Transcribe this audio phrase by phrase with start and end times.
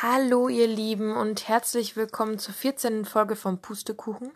[0.00, 3.04] Hallo ihr Lieben und herzlich willkommen zur 14.
[3.04, 4.30] Folge vom Pustekuchen.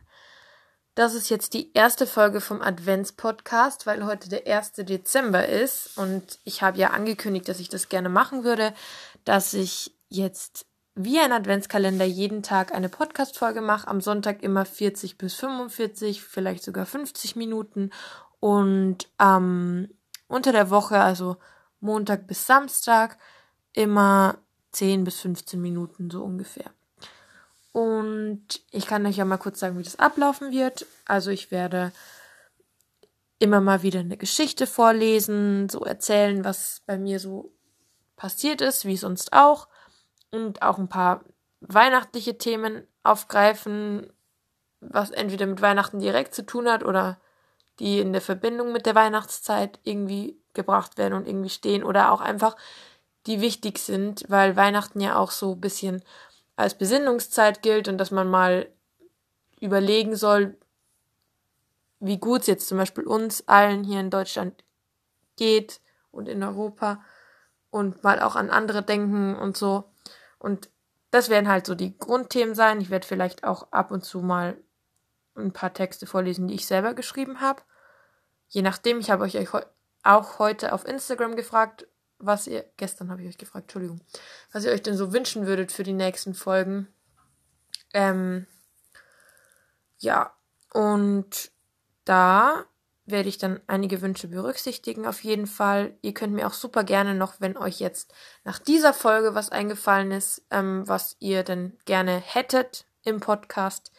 [0.96, 4.72] Das ist jetzt die erste Folge vom Advents-Podcast, weil heute der 1.
[4.78, 8.74] Dezember ist und ich habe ja angekündigt, dass ich das gerne machen würde,
[9.24, 10.66] dass ich jetzt
[10.96, 16.64] wie ein Adventskalender jeden Tag eine Podcast-Folge mache, am Sonntag immer 40 bis 45, vielleicht
[16.64, 17.90] sogar 50 Minuten
[18.40, 19.94] und ähm,
[20.26, 21.36] unter der Woche, also
[21.78, 23.16] Montag bis Samstag,
[23.72, 24.38] immer
[24.72, 26.70] 10 bis 15 Minuten so ungefähr.
[27.72, 30.86] Und ich kann euch ja mal kurz sagen, wie das ablaufen wird.
[31.06, 31.92] Also ich werde
[33.38, 37.52] immer mal wieder eine Geschichte vorlesen, so erzählen, was bei mir so
[38.14, 39.68] passiert ist, wie sonst auch.
[40.30, 41.24] Und auch ein paar
[41.60, 44.12] weihnachtliche Themen aufgreifen,
[44.80, 47.20] was entweder mit Weihnachten direkt zu tun hat oder
[47.78, 52.20] die in der Verbindung mit der Weihnachtszeit irgendwie gebracht werden und irgendwie stehen oder auch
[52.20, 52.56] einfach
[53.26, 56.02] die wichtig sind, weil Weihnachten ja auch so ein bisschen
[56.56, 58.68] als Besinnungszeit gilt und dass man mal
[59.60, 60.56] überlegen soll,
[62.00, 64.64] wie gut es jetzt zum Beispiel uns allen hier in Deutschland
[65.36, 67.00] geht und in Europa
[67.70, 69.84] und mal auch an andere denken und so.
[70.38, 70.68] Und
[71.12, 72.80] das werden halt so die Grundthemen sein.
[72.80, 74.56] Ich werde vielleicht auch ab und zu mal
[75.36, 77.62] ein paar Texte vorlesen, die ich selber geschrieben habe.
[78.48, 79.38] Je nachdem, ich habe euch
[80.02, 81.86] auch heute auf Instagram gefragt,
[82.24, 84.00] was ihr, gestern habe ich euch gefragt, Entschuldigung,
[84.52, 86.88] was ihr euch denn so wünschen würdet für die nächsten Folgen.
[87.92, 88.46] Ähm,
[89.98, 90.32] ja,
[90.72, 91.50] und
[92.04, 92.64] da
[93.04, 95.96] werde ich dann einige Wünsche berücksichtigen auf jeden Fall.
[96.02, 100.12] Ihr könnt mir auch super gerne noch, wenn euch jetzt nach dieser Folge was eingefallen
[100.12, 103.92] ist, ähm, was ihr denn gerne hättet im Podcast,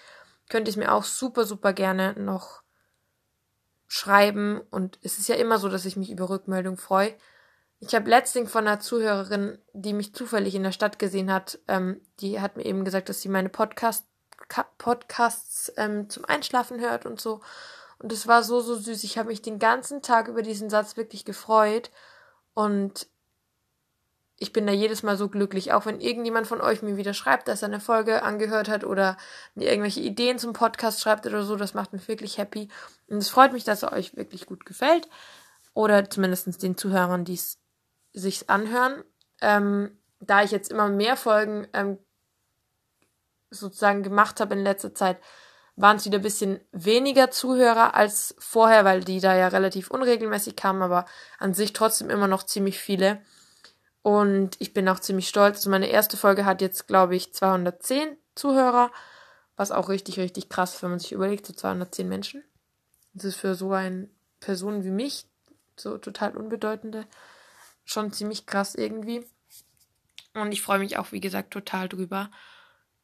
[0.49, 2.63] könnt ihr es mir auch super, super gerne noch
[3.87, 4.61] schreiben.
[4.71, 7.13] Und es ist ja immer so, dass ich mich über Rückmeldung freue.
[7.85, 11.99] Ich habe letztens von einer Zuhörerin, die mich zufällig in der Stadt gesehen hat, ähm,
[12.21, 14.05] die hat mir eben gesagt, dass sie meine Podcast,
[14.77, 17.41] Podcasts ähm, zum Einschlafen hört und so.
[17.99, 19.03] Und es war so, so süß.
[19.03, 21.91] Ich habe mich den ganzen Tag über diesen Satz wirklich gefreut.
[22.53, 23.07] Und
[24.37, 25.73] ich bin da jedes Mal so glücklich.
[25.73, 29.17] Auch wenn irgendjemand von euch mir wieder schreibt, dass er eine Folge angehört hat oder
[29.55, 32.69] mir irgendwelche Ideen zum Podcast schreibt oder so, das macht mich wirklich happy.
[33.09, 35.09] Und es freut mich, dass er euch wirklich gut gefällt.
[35.73, 37.62] Oder zumindest den Zuhörern, die es
[38.13, 39.03] sich's anhören.
[39.41, 41.97] Ähm, da ich jetzt immer mehr Folgen ähm,
[43.49, 45.19] sozusagen gemacht habe in letzter Zeit,
[45.75, 50.55] waren es wieder ein bisschen weniger Zuhörer als vorher, weil die da ja relativ unregelmäßig
[50.55, 51.05] kamen, aber
[51.39, 53.21] an sich trotzdem immer noch ziemlich viele.
[54.03, 55.57] Und ich bin auch ziemlich stolz.
[55.57, 58.91] Also meine erste Folge hat jetzt, glaube ich, 210 Zuhörer,
[59.55, 62.43] was auch richtig, richtig krass wenn man sich überlegt, so 210 Menschen.
[63.13, 64.09] Das ist für so eine
[64.39, 65.27] Person wie mich,
[65.77, 67.05] so total unbedeutende,
[67.85, 69.25] schon ziemlich krass irgendwie.
[70.33, 72.31] Und ich freue mich auch, wie gesagt, total drüber.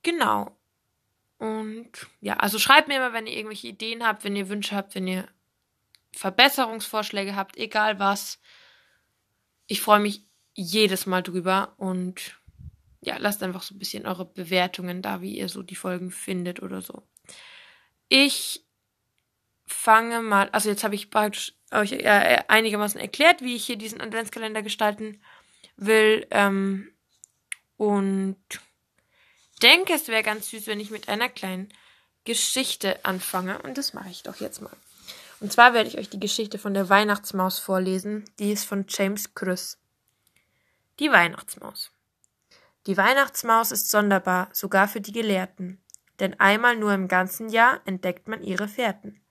[0.03, 0.57] Genau.
[1.37, 1.91] Und
[2.21, 5.07] ja, also schreibt mir immer, wenn ihr irgendwelche Ideen habt, wenn ihr Wünsche habt, wenn
[5.07, 5.27] ihr
[6.13, 8.39] Verbesserungsvorschläge habt, egal was.
[9.67, 10.23] Ich freue mich
[10.53, 12.39] jedes Mal drüber und
[13.01, 16.61] ja, lasst einfach so ein bisschen eure Bewertungen da, wie ihr so die Folgen findet
[16.61, 17.07] oder so.
[18.09, 18.65] Ich
[19.69, 24.01] fange mal, also jetzt habe ich praktisch euch äh, einigermaßen erklärt, wie ich hier diesen
[24.01, 25.21] Adventskalender gestalten
[25.77, 26.27] will.
[26.31, 26.91] Ähm,
[27.77, 28.37] und
[29.61, 31.69] denke, es wäre ganz süß, wenn ich mit einer kleinen
[32.25, 33.61] Geschichte anfange.
[33.61, 34.75] Und das mache ich doch jetzt mal.
[35.39, 38.25] Und zwar werde ich euch die Geschichte von der Weihnachtsmaus vorlesen.
[38.39, 39.77] Die ist von James Krüss.
[40.99, 41.91] Die Weihnachtsmaus.
[42.87, 45.81] Die Weihnachtsmaus ist sonderbar, sogar für die Gelehrten.
[46.19, 49.21] Denn einmal nur im ganzen Jahr entdeckt man ihre Fährten.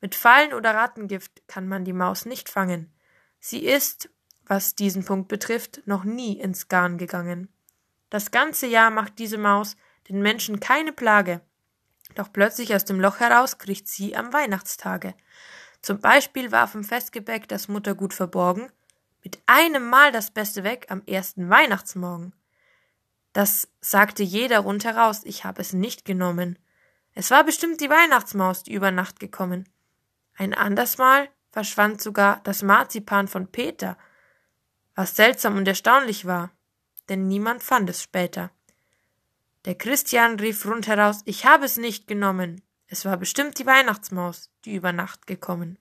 [0.00, 2.92] Mit Fallen oder Rattengift kann man die Maus nicht fangen.
[3.40, 4.10] Sie ist,
[4.46, 7.48] was diesen Punkt betrifft, noch nie ins Garn gegangen.
[8.10, 9.76] Das ganze Jahr macht diese Maus
[10.08, 11.40] den Menschen keine Plage.
[12.14, 15.14] Doch plötzlich aus dem Loch heraus kriecht sie am Weihnachtstage.
[15.82, 18.70] Zum Beispiel warf im Festgebäck das Muttergut verborgen,
[19.22, 22.32] mit einem Mal das Beste weg am ersten Weihnachtsmorgen.
[23.32, 26.58] Das sagte jeder rundheraus, ich habe es nicht genommen.
[27.12, 29.68] Es war bestimmt die Weihnachtsmaus, die über Nacht gekommen.
[30.36, 33.96] Ein anderes Mal verschwand sogar das Marzipan von Peter,
[34.94, 36.50] was seltsam und erstaunlich war,
[37.08, 38.50] denn niemand fand es später.
[39.64, 42.62] Der Christian rief rundheraus, ich habe es nicht genommen.
[42.86, 45.78] Es war bestimmt die Weihnachtsmaus, die über Nacht gekommen.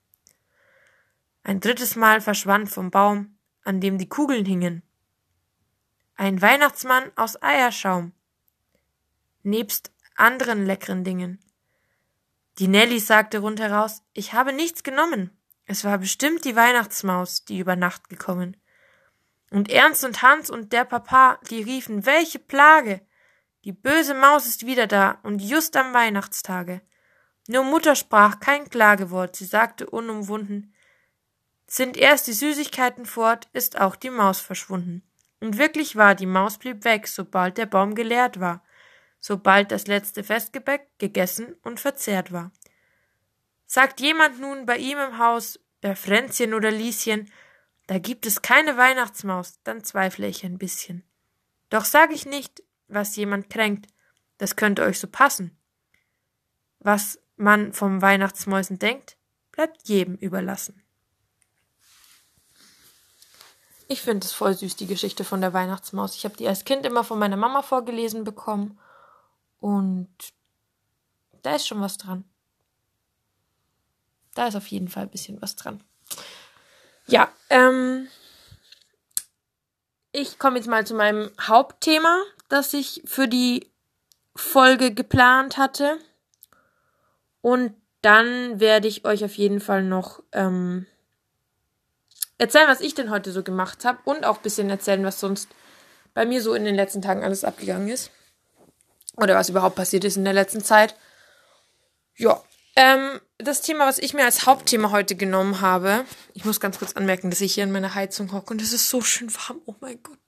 [1.44, 4.82] Ein drittes Mal verschwand vom Baum, an dem die Kugeln hingen.
[6.16, 8.14] Ein Weihnachtsmann aus Eierschaum.
[9.44, 11.45] Nebst anderen leckeren Dingen.
[12.58, 15.32] Die Nelly sagte rundheraus, ich habe nichts genommen.
[15.66, 18.56] Es war bestimmt die Weihnachtsmaus, die über Nacht gekommen.
[19.52, 23.02] Und Ernst und Hans und der Papa, die riefen, welche Plage!
[23.64, 26.82] Die böse Maus ist wieder da und just am Weihnachtstage.
[27.48, 30.74] Nur Mutter sprach kein Klagewort, sie sagte unumwunden,
[31.68, 35.04] sind erst die Süßigkeiten fort, ist auch die Maus verschwunden.
[35.40, 38.64] Und wirklich war, die Maus blieb weg, sobald der Baum geleert war,
[39.26, 42.52] sobald das letzte Festgebäck gegessen und verzehrt war.
[43.66, 47.32] Sagt jemand nun bei ihm im Haus, bei Fränzchen oder Lieschen,
[47.88, 51.04] da gibt es keine Weihnachtsmaus, dann zweifle ich ein bisschen.
[51.72, 53.88] Doch sag ich nicht, was jemand kränkt,
[54.38, 55.58] das könnte euch so passen.
[56.78, 59.18] Was man vom Weihnachtsmäusen denkt,
[59.52, 60.84] bleibt jedem überlassen.
[63.88, 66.16] Ich finde es voll süß, die Geschichte von der Weihnachtsmaus.
[66.16, 68.80] Ich habe die als Kind immer von meiner Mama vorgelesen bekommen.
[69.66, 70.08] Und
[71.42, 72.24] da ist schon was dran.
[74.36, 75.84] Da ist auf jeden Fall ein bisschen was dran.
[77.08, 78.08] Ja, ähm,
[80.12, 83.68] ich komme jetzt mal zu meinem Hauptthema, das ich für die
[84.36, 85.98] Folge geplant hatte.
[87.42, 87.74] Und
[88.04, 90.86] dann werde ich euch auf jeden Fall noch ähm,
[92.38, 95.50] erzählen, was ich denn heute so gemacht habe und auch ein bisschen erzählen, was sonst
[96.14, 98.12] bei mir so in den letzten Tagen alles abgegangen ist.
[99.18, 100.96] Oder was überhaupt passiert ist in der letzten Zeit.
[102.18, 102.42] Ja,
[102.76, 106.94] ähm, das Thema, was ich mir als Hauptthema heute genommen habe, ich muss ganz kurz
[106.94, 109.62] anmerken, dass ich hier in meiner Heizung hocke und es ist so schön warm.
[109.66, 110.20] Oh mein Gott.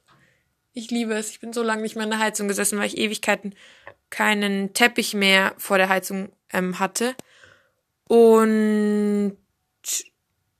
[0.73, 1.31] Ich liebe es.
[1.31, 3.55] Ich bin so lange nicht mehr in der Heizung gesessen, weil ich Ewigkeiten
[4.09, 7.15] keinen Teppich mehr vor der Heizung ähm, hatte.
[8.07, 9.37] Und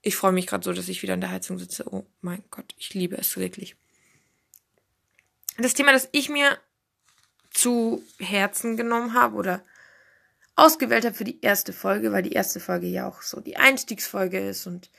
[0.02, 1.86] ich freue mich gerade so, dass ich wieder in der Heizung sitze.
[1.94, 3.76] Oh mein Gott, ich liebe es wirklich.
[5.58, 6.58] Das Thema, das ich mir
[7.52, 9.62] zu Herzen genommen habe oder
[10.56, 14.40] ausgewählt habe für die erste Folge, weil die erste Folge ja auch so die Einstiegsfolge
[14.40, 14.90] ist und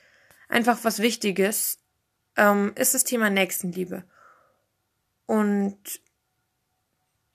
[0.49, 1.79] einfach was Wichtiges,
[2.37, 4.05] ähm, ist das Thema Nächstenliebe.
[5.27, 5.79] Und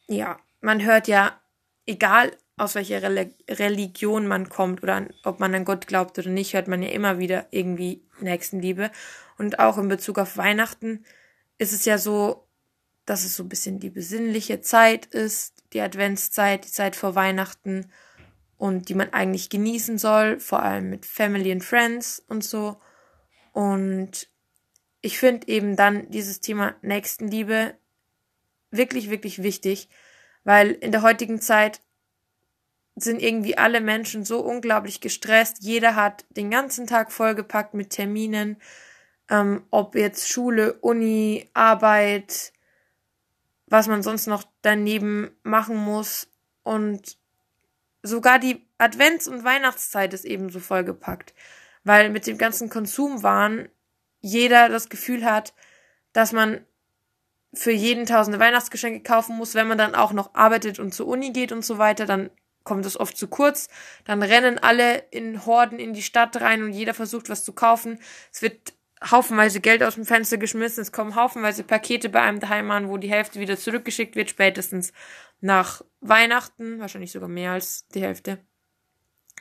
[0.07, 1.39] ja, man hört ja,
[1.85, 3.01] egal aus welcher
[3.49, 6.89] Religion man kommt oder an, ob man an Gott glaubt oder nicht, hört man ja
[6.89, 8.91] immer wieder irgendwie Nächstenliebe.
[9.37, 11.03] Und auch in Bezug auf Weihnachten
[11.57, 12.47] ist es ja so,
[13.05, 17.91] dass es so ein bisschen die besinnliche Zeit ist, die Adventszeit, die Zeit vor Weihnachten
[18.57, 22.77] und die man eigentlich genießen soll, vor allem mit Family and Friends und so.
[23.51, 24.29] Und
[25.01, 27.75] ich finde eben dann dieses Thema Nächstenliebe
[28.71, 29.89] wirklich, wirklich wichtig,
[30.45, 31.81] weil in der heutigen Zeit
[32.95, 35.57] sind irgendwie alle Menschen so unglaublich gestresst.
[35.61, 38.57] Jeder hat den ganzen Tag vollgepackt mit Terminen,
[39.29, 42.52] ähm, ob jetzt Schule, Uni, Arbeit,
[43.73, 46.27] was man sonst noch daneben machen muss.
[46.61, 47.17] Und
[48.03, 51.33] sogar die Advents- und Weihnachtszeit ist ebenso vollgepackt,
[51.83, 53.67] weil mit dem ganzen Konsumwahn
[54.21, 55.55] jeder das Gefühl hat,
[56.11, 56.63] dass man
[57.51, 61.31] für jeden tausende Weihnachtsgeschenke kaufen muss, wenn man dann auch noch arbeitet und zur Uni
[61.31, 62.29] geht und so weiter, dann
[62.63, 63.69] kommt es oft zu kurz.
[64.05, 67.97] Dann rennen alle in Horden in die Stadt rein und jeder versucht was zu kaufen.
[68.31, 68.73] Es wird
[69.09, 70.81] haufenweise Geld aus dem Fenster geschmissen.
[70.81, 74.93] Es kommen haufenweise Pakete bei einem daheim an, wo die Hälfte wieder zurückgeschickt wird, spätestens
[75.41, 76.79] nach Weihnachten.
[76.79, 78.39] Wahrscheinlich sogar mehr als die Hälfte.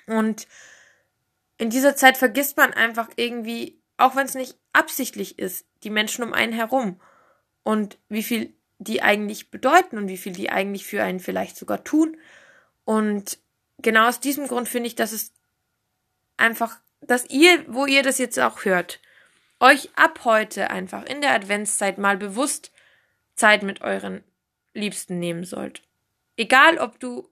[0.06, 0.46] Und
[1.58, 6.24] in dieser Zeit vergisst man einfach irgendwie, auch wenn es nicht absichtlich ist, die Menschen
[6.24, 7.00] um einen herum.
[7.62, 11.84] Und wie viel die eigentlich bedeuten und wie viel die eigentlich für einen vielleicht sogar
[11.84, 12.16] tun.
[12.84, 13.38] Und
[13.78, 15.32] genau aus diesem Grund finde ich, dass es
[16.36, 19.00] einfach, dass ihr, wo ihr das jetzt auch hört,
[19.62, 22.72] euch ab heute einfach in der Adventszeit mal bewusst
[23.34, 24.22] Zeit mit euren
[24.74, 25.82] Liebsten nehmen sollt.
[26.36, 27.28] Egal, ob du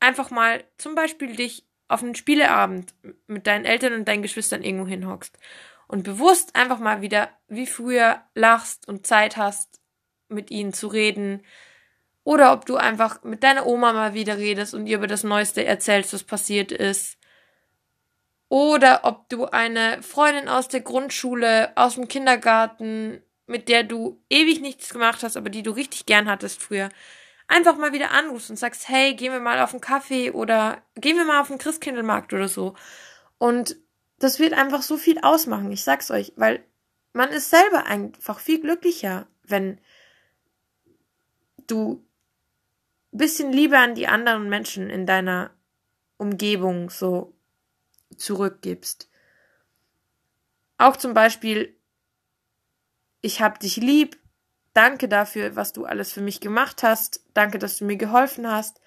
[0.00, 2.94] einfach mal zum Beispiel dich auf einen Spieleabend
[3.26, 5.38] mit deinen Eltern und deinen Geschwistern irgendwo hinhockst
[5.86, 9.80] und bewusst einfach mal wieder wie früher lachst und Zeit hast,
[10.28, 11.42] mit ihnen zu reden,
[12.24, 15.64] oder ob du einfach mit deiner Oma mal wieder redest und ihr über das Neueste
[15.64, 17.17] erzählst, was passiert ist.
[18.48, 24.60] Oder ob du eine Freundin aus der Grundschule, aus dem Kindergarten, mit der du ewig
[24.60, 26.88] nichts gemacht hast, aber die du richtig gern hattest früher,
[27.46, 31.16] einfach mal wieder anrufst und sagst, hey, gehen wir mal auf einen Kaffee oder gehen
[31.16, 32.74] wir mal auf den Christkindlmarkt oder so.
[33.38, 33.76] Und
[34.18, 36.64] das wird einfach so viel ausmachen, ich sag's euch, weil
[37.12, 39.80] man ist selber einfach viel glücklicher, wenn
[41.66, 42.04] du
[43.12, 45.50] bisschen Liebe an die anderen Menschen in deiner
[46.18, 47.34] Umgebung so
[48.18, 49.08] zurückgibst.
[50.78, 51.76] Auch zum Beispiel,
[53.20, 54.18] ich hab dich lieb,
[54.74, 58.80] danke dafür, was du alles für mich gemacht hast, danke, dass du mir geholfen hast,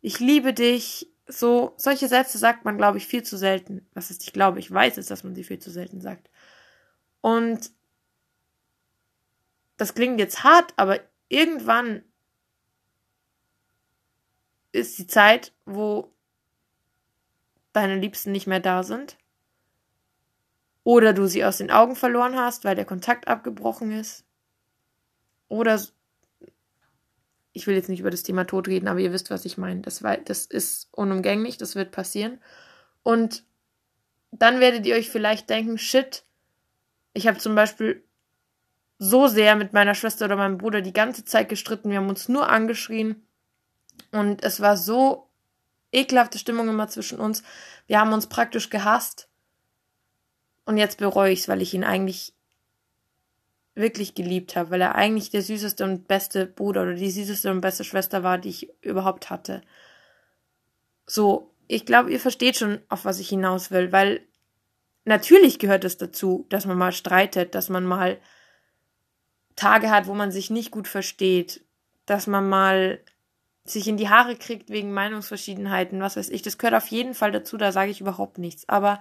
[0.00, 3.86] ich liebe dich, so, solche Sätze sagt man, glaube ich, viel zu selten.
[3.94, 6.28] Was ist, ich glaube, ich weiß es, dass man sie viel zu selten sagt.
[7.20, 7.70] Und
[9.76, 12.04] das klingt jetzt hart, aber irgendwann
[14.72, 16.12] ist die Zeit, wo
[17.72, 19.16] deine Liebsten nicht mehr da sind.
[20.84, 24.24] Oder du sie aus den Augen verloren hast, weil der Kontakt abgebrochen ist.
[25.48, 25.80] Oder
[27.52, 29.82] ich will jetzt nicht über das Thema Tod reden, aber ihr wisst, was ich meine.
[29.82, 32.40] Das, das ist unumgänglich, das wird passieren.
[33.02, 33.44] Und
[34.30, 36.24] dann werdet ihr euch vielleicht denken, shit,
[37.12, 38.02] ich habe zum Beispiel
[38.98, 42.28] so sehr mit meiner Schwester oder meinem Bruder die ganze Zeit gestritten, wir haben uns
[42.28, 43.26] nur angeschrien
[44.12, 45.28] und es war so
[45.92, 47.42] ekelhafte Stimmung immer zwischen uns.
[47.86, 49.28] Wir haben uns praktisch gehasst
[50.64, 52.34] und jetzt bereue ich es, weil ich ihn eigentlich
[53.74, 57.60] wirklich geliebt habe, weil er eigentlich der süßeste und beste Bruder oder die süßeste und
[57.60, 59.62] beste Schwester war, die ich überhaupt hatte.
[61.06, 64.20] So, ich glaube, ihr versteht schon, auf was ich hinaus will, weil
[65.04, 68.20] natürlich gehört es dazu, dass man mal streitet, dass man mal
[69.56, 71.64] Tage hat, wo man sich nicht gut versteht,
[72.06, 73.00] dass man mal
[73.64, 76.42] sich in die Haare kriegt wegen Meinungsverschiedenheiten, was weiß ich.
[76.42, 78.68] Das gehört auf jeden Fall dazu, da sage ich überhaupt nichts.
[78.68, 79.00] Aber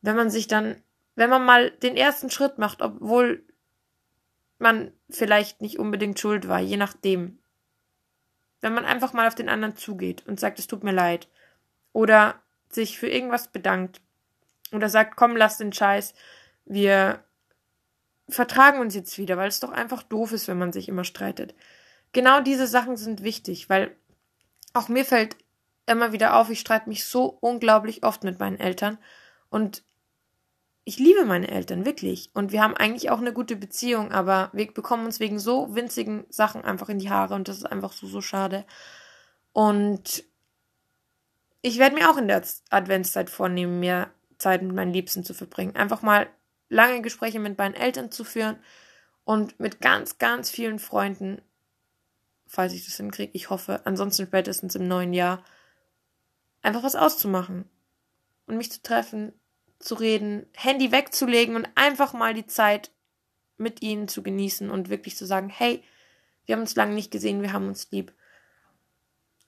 [0.00, 0.82] wenn man sich dann,
[1.14, 3.44] wenn man mal den ersten Schritt macht, obwohl
[4.58, 7.38] man vielleicht nicht unbedingt schuld war, je nachdem.
[8.60, 11.28] Wenn man einfach mal auf den anderen zugeht und sagt, es tut mir leid.
[11.92, 14.00] Oder sich für irgendwas bedankt.
[14.72, 16.14] Oder sagt, komm, lass den Scheiß.
[16.66, 17.24] Wir
[18.28, 21.54] vertragen uns jetzt wieder, weil es doch einfach doof ist, wenn man sich immer streitet.
[22.12, 23.96] Genau diese Sachen sind wichtig, weil
[24.72, 25.36] auch mir fällt
[25.86, 28.98] immer wieder auf, ich streite mich so unglaublich oft mit meinen Eltern.
[29.48, 29.82] Und
[30.84, 32.30] ich liebe meine Eltern, wirklich.
[32.34, 36.24] Und wir haben eigentlich auch eine gute Beziehung, aber wir bekommen uns wegen so winzigen
[36.30, 38.64] Sachen einfach in die Haare und das ist einfach so, so schade.
[39.52, 40.24] Und
[41.62, 45.76] ich werde mir auch in der Adventszeit vornehmen, mir Zeit mit meinen Liebsten zu verbringen.
[45.76, 46.28] Einfach mal
[46.68, 48.56] lange Gespräche mit meinen Eltern zu führen
[49.24, 51.42] und mit ganz, ganz vielen Freunden,
[52.50, 55.44] falls ich das hinkriege, ich hoffe, ansonsten spätestens im neuen Jahr,
[56.62, 57.64] einfach was auszumachen
[58.46, 59.32] und mich zu treffen,
[59.78, 62.90] zu reden, Handy wegzulegen und einfach mal die Zeit
[63.56, 65.84] mit ihnen zu genießen und wirklich zu sagen, hey,
[66.44, 68.12] wir haben uns lange nicht gesehen, wir haben uns lieb.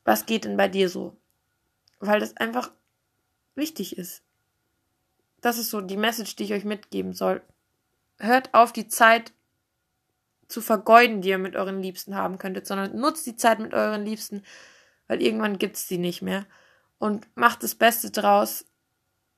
[0.04, 1.16] Was geht denn bei dir so?
[1.98, 2.70] Weil das einfach
[3.56, 4.22] wichtig ist.
[5.40, 7.42] Das ist so die Message, die ich euch mitgeben soll.
[8.20, 9.32] Hört auf, die Zeit
[10.52, 14.04] zu vergeuden, die ihr mit euren Liebsten haben könntet, sondern nutzt die Zeit mit euren
[14.04, 14.42] Liebsten,
[15.08, 16.46] weil irgendwann gibt's die nicht mehr.
[16.98, 18.64] Und macht das Beste draus,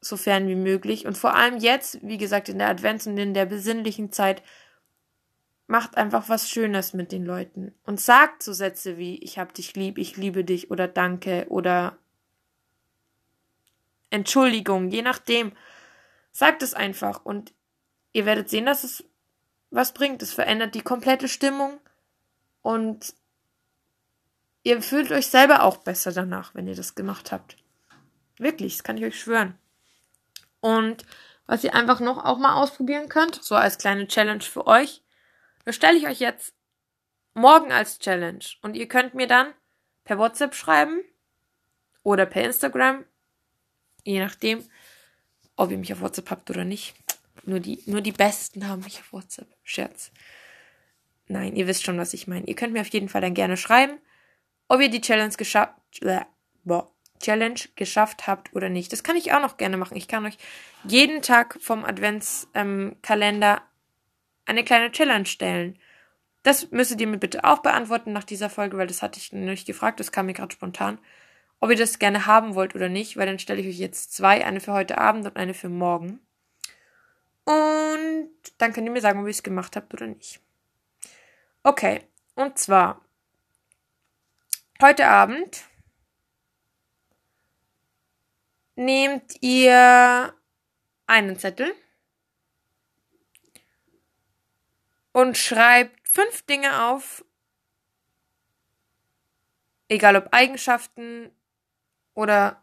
[0.01, 1.07] sofern wie möglich.
[1.07, 4.43] Und vor allem jetzt, wie gesagt, in der Advents- und in der besinnlichen Zeit,
[5.67, 7.75] macht einfach was Schönes mit den Leuten.
[7.85, 11.97] Und sagt so Sätze wie, ich hab dich lieb, ich liebe dich oder danke oder
[14.11, 15.53] Entschuldigung, je nachdem.
[16.33, 17.55] Sagt es einfach und
[18.13, 19.05] ihr werdet sehen, dass es
[19.75, 20.23] was bringt.
[20.23, 21.81] Es verändert die komplette Stimmung
[22.63, 23.15] und
[24.63, 27.57] ihr fühlt euch selber auch besser danach, wenn ihr das gemacht habt.
[28.39, 29.59] Wirklich, das kann ich euch schwören.
[30.61, 31.05] Und
[31.47, 35.03] was ihr einfach noch auch mal ausprobieren könnt, so als kleine Challenge für euch,
[35.65, 36.55] das stelle ich euch jetzt
[37.35, 38.45] morgen als Challenge.
[38.63, 39.53] Und ihr könnt mir dann
[40.05, 41.01] per WhatsApp schreiben
[42.03, 43.05] oder per Instagram,
[44.05, 44.67] je nachdem,
[45.57, 46.95] ob ihr mich auf WhatsApp habt oder nicht.
[47.47, 49.49] Nur die, nur die Besten haben mich auf WhatsApp.
[49.63, 50.11] Scherz.
[51.27, 52.47] Nein, ihr wisst schon, was ich meine.
[52.47, 53.99] Ihr könnt mir auf jeden Fall dann gerne schreiben,
[54.69, 56.21] ob ihr die Challenge geschafft, äh,
[56.65, 58.93] boah, Challenge geschafft habt oder nicht.
[58.93, 59.97] Das kann ich auch noch gerne machen.
[59.97, 60.37] Ich kann euch
[60.85, 63.63] jeden Tag vom Adventskalender ähm,
[64.47, 65.79] eine kleine Challenge stellen.
[66.43, 69.67] Das müsstet ihr mir bitte auch beantworten nach dieser Folge, weil das hatte ich nicht
[69.67, 70.99] gefragt, das kam mir gerade spontan.
[71.61, 74.45] Ob ihr das gerne haben wollt oder nicht, weil dann stelle ich euch jetzt zwei,
[74.45, 76.21] eine für heute Abend und eine für morgen.
[77.45, 80.41] Und dann könnt ihr mir sagen, ob ihr es gemacht habt oder nicht.
[81.63, 83.01] Okay, und zwar
[84.81, 85.65] heute Abend
[88.77, 90.35] nehmt ihr
[91.07, 91.75] einen Zettel
[95.13, 97.25] und schreibt fünf Dinge auf,
[99.89, 101.31] egal ob Eigenschaften
[102.15, 102.63] oder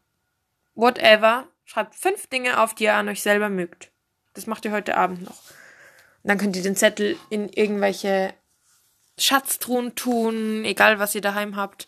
[0.76, 3.91] whatever, schreibt fünf Dinge auf, die ihr an euch selber mögt.
[4.34, 5.38] Das macht ihr heute Abend noch.
[6.24, 8.34] Und dann könnt ihr den Zettel in irgendwelche
[9.18, 11.88] Schatztruhen tun, egal was ihr daheim habt.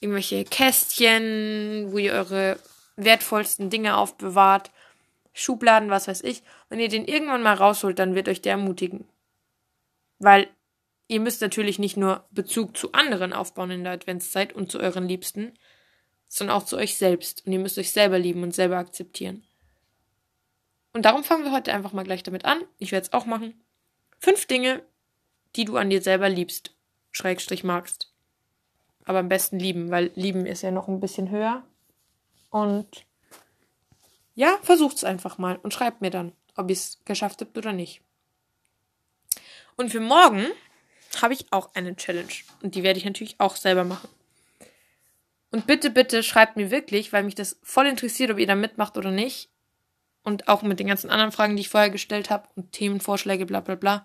[0.00, 2.58] Irgendwelche Kästchen, wo ihr eure
[2.96, 4.70] wertvollsten Dinge aufbewahrt,
[5.32, 6.42] Schubladen, was weiß ich.
[6.68, 9.06] Wenn ihr den irgendwann mal rausholt, dann wird euch der ermutigen.
[10.18, 10.48] Weil
[11.08, 15.06] ihr müsst natürlich nicht nur Bezug zu anderen aufbauen in der Adventszeit und zu euren
[15.06, 15.52] Liebsten,
[16.26, 17.46] sondern auch zu euch selbst.
[17.46, 19.45] Und ihr müsst euch selber lieben und selber akzeptieren.
[20.96, 22.64] Und darum fangen wir heute einfach mal gleich damit an.
[22.78, 23.52] Ich werde es auch machen.
[24.18, 24.82] Fünf Dinge,
[25.54, 26.74] die du an dir selber liebst,
[27.12, 28.14] Schrägstrich magst.
[29.04, 31.62] Aber am besten lieben, weil lieben ist ja noch ein bisschen höher.
[32.48, 33.04] Und
[34.34, 38.00] ja, versucht's einfach mal und schreibt mir dann, ob ihr es geschafft habt oder nicht.
[39.76, 40.46] Und für morgen
[41.20, 42.32] habe ich auch eine Challenge.
[42.62, 44.08] Und die werde ich natürlich auch selber machen.
[45.50, 48.96] Und bitte, bitte schreibt mir wirklich, weil mich das voll interessiert, ob ihr da mitmacht
[48.96, 49.50] oder nicht.
[50.26, 53.60] Und auch mit den ganzen anderen Fragen, die ich vorher gestellt habe und Themenvorschläge, bla
[53.60, 54.04] bla bla.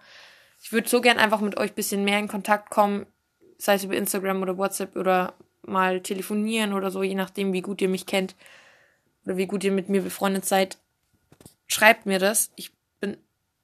[0.62, 3.08] Ich würde so gern einfach mit euch ein bisschen mehr in Kontakt kommen,
[3.58, 7.82] sei es über Instagram oder WhatsApp oder mal telefonieren oder so, je nachdem, wie gut
[7.82, 8.36] ihr mich kennt
[9.26, 10.78] oder wie gut ihr mit mir befreundet seid.
[11.66, 12.52] Schreibt mir das.
[12.56, 13.18] Ich bin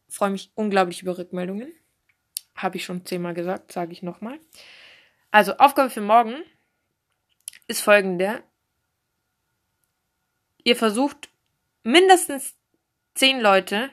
[0.10, 1.72] freue mich unglaublich über Rückmeldungen.
[2.56, 4.40] Habe ich schon zehnmal gesagt, sage ich nochmal.
[5.30, 6.34] Also Aufgabe für morgen
[7.68, 8.42] ist folgende.
[10.64, 11.30] Ihr versucht
[11.88, 12.54] mindestens
[13.16, 13.90] zehn Leute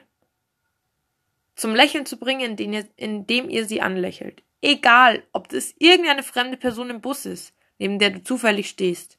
[1.55, 4.43] zum Lächeln zu bringen, indem ihr, indem ihr sie anlächelt.
[4.61, 9.17] Egal, ob das irgendeine fremde Person im Bus ist, neben der du zufällig stehst.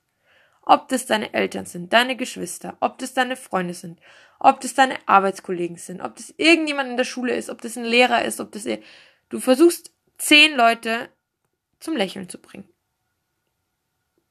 [0.60, 3.98] Ob das deine Eltern sind, deine Geschwister, ob das deine Freunde sind,
[4.40, 7.84] ob das deine Arbeitskollegen sind, ob das irgendjemand in der Schule ist, ob das ein
[7.84, 8.66] Lehrer ist, ob das
[9.30, 11.08] du versuchst zehn Leute
[11.80, 12.68] zum Lächeln zu bringen.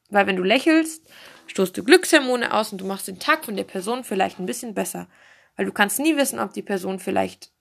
[0.09, 1.09] Weil wenn du lächelst,
[1.47, 4.73] stoßt du Glückshormone aus und du machst den Tag von der Person vielleicht ein bisschen
[4.73, 5.07] besser.
[5.55, 7.51] Weil du kannst nie wissen, ob die Person vielleicht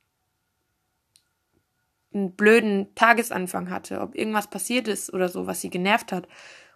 [2.12, 6.28] einen blöden Tagesanfang hatte, ob irgendwas passiert ist oder so, was sie genervt hat.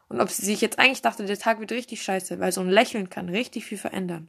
[0.09, 2.71] Und ob sie sich jetzt eigentlich dachte, der Tag wird richtig scheiße, weil so ein
[2.71, 4.29] Lächeln kann richtig viel verändern.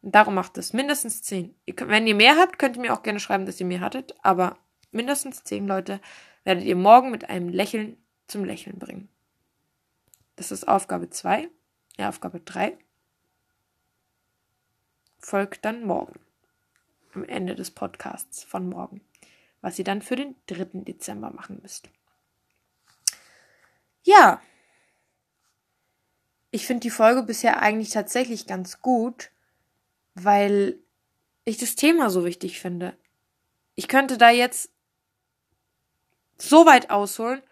[0.00, 1.54] Und darum macht es mindestens zehn.
[1.66, 4.58] Wenn ihr mehr habt, könnt ihr mir auch gerne schreiben, dass ihr mehr hattet, aber
[4.90, 6.00] mindestens zehn Leute
[6.44, 9.08] werdet ihr morgen mit einem Lächeln zum Lächeln bringen.
[10.36, 11.48] Das ist Aufgabe 2.
[11.98, 12.76] Ja, Aufgabe 3
[15.18, 16.18] folgt dann morgen.
[17.14, 19.02] Am Ende des Podcasts von morgen.
[19.60, 20.82] Was ihr dann für den 3.
[20.82, 21.88] Dezember machen müsst.
[24.02, 24.42] Ja.
[26.50, 29.30] Ich finde die Folge bisher eigentlich tatsächlich ganz gut,
[30.14, 30.78] weil
[31.44, 32.96] ich das Thema so wichtig finde.
[33.74, 34.70] Ich könnte da jetzt
[36.38, 37.42] so weit ausholen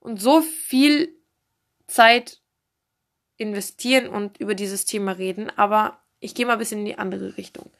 [0.00, 1.14] und so viel
[1.86, 2.40] Zeit
[3.38, 7.36] investieren und über dieses Thema reden, aber ich gehe mal ein bisschen in die andere
[7.36, 7.70] Richtung.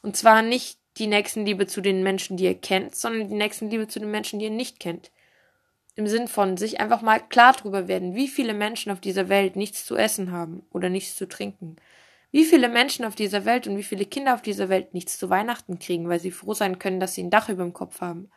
[0.00, 3.98] Und zwar nicht die Nächstenliebe zu den Menschen, die ihr kennt, sondern die Nächstenliebe zu
[3.98, 5.10] den Menschen, die ihr nicht kennt.
[5.94, 9.56] Im Sinn von sich einfach mal klar darüber werden, wie viele Menschen auf dieser Welt
[9.56, 11.76] nichts zu essen haben oder nichts zu trinken.
[12.30, 15.28] Wie viele Menschen auf dieser Welt und wie viele Kinder auf dieser Welt nichts zu
[15.28, 18.30] Weihnachten kriegen, weil sie froh sein können, dass sie ein Dach über dem Kopf haben.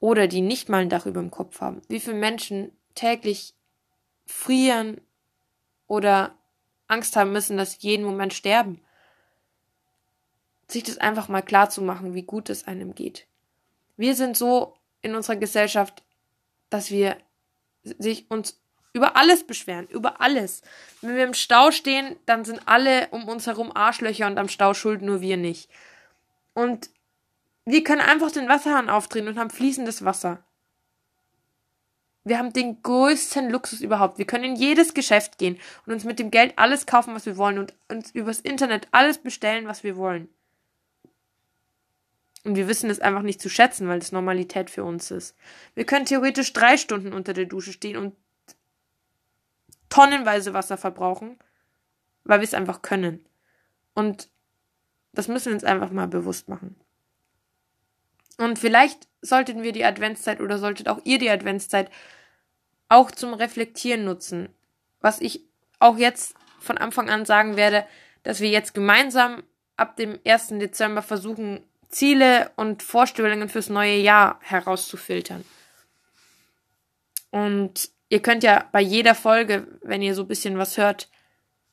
[0.00, 1.80] Oder die nicht mal ein Dach über dem Kopf haben.
[1.88, 3.54] Wie viele Menschen täglich
[4.26, 5.00] frieren
[5.86, 6.34] oder
[6.88, 8.80] Angst haben müssen, dass sie jeden Moment sterben.
[10.68, 13.26] Sich das einfach mal klar zu machen, wie gut es einem geht.
[13.96, 16.02] Wir sind so in unserer Gesellschaft,
[16.70, 17.16] dass wir
[17.82, 18.60] sich uns
[18.92, 20.62] über alles beschweren, über alles.
[21.02, 24.74] Wenn wir im Stau stehen, dann sind alle um uns herum Arschlöcher und am Stau
[24.74, 25.70] schuld nur wir nicht.
[26.54, 26.90] Und
[27.66, 30.42] wir können einfach den Wasserhahn aufdrehen und haben fließendes Wasser.
[32.26, 34.18] Wir haben den größten Luxus überhaupt.
[34.18, 37.36] Wir können in jedes Geschäft gehen und uns mit dem Geld alles kaufen, was wir
[37.36, 40.28] wollen und uns übers Internet alles bestellen, was wir wollen.
[42.42, 45.36] Und wir wissen es einfach nicht zu schätzen, weil das Normalität für uns ist.
[45.76, 48.16] Wir können theoretisch drei Stunden unter der Dusche stehen und
[49.88, 51.38] tonnenweise Wasser verbrauchen,
[52.24, 53.24] weil wir es einfach können.
[53.94, 54.30] Und
[55.12, 56.74] das müssen wir uns einfach mal bewusst machen.
[58.36, 61.88] Und vielleicht sollten wir die Adventszeit oder solltet auch ihr die Adventszeit
[62.88, 64.48] auch zum Reflektieren nutzen.
[65.00, 65.42] Was ich
[65.78, 67.86] auch jetzt von Anfang an sagen werde,
[68.22, 69.42] dass wir jetzt gemeinsam
[69.76, 70.48] ab dem 1.
[70.58, 75.44] Dezember versuchen, Ziele und Vorstellungen fürs neue Jahr herauszufiltern.
[77.30, 81.08] Und ihr könnt ja bei jeder Folge, wenn ihr so ein bisschen was hört,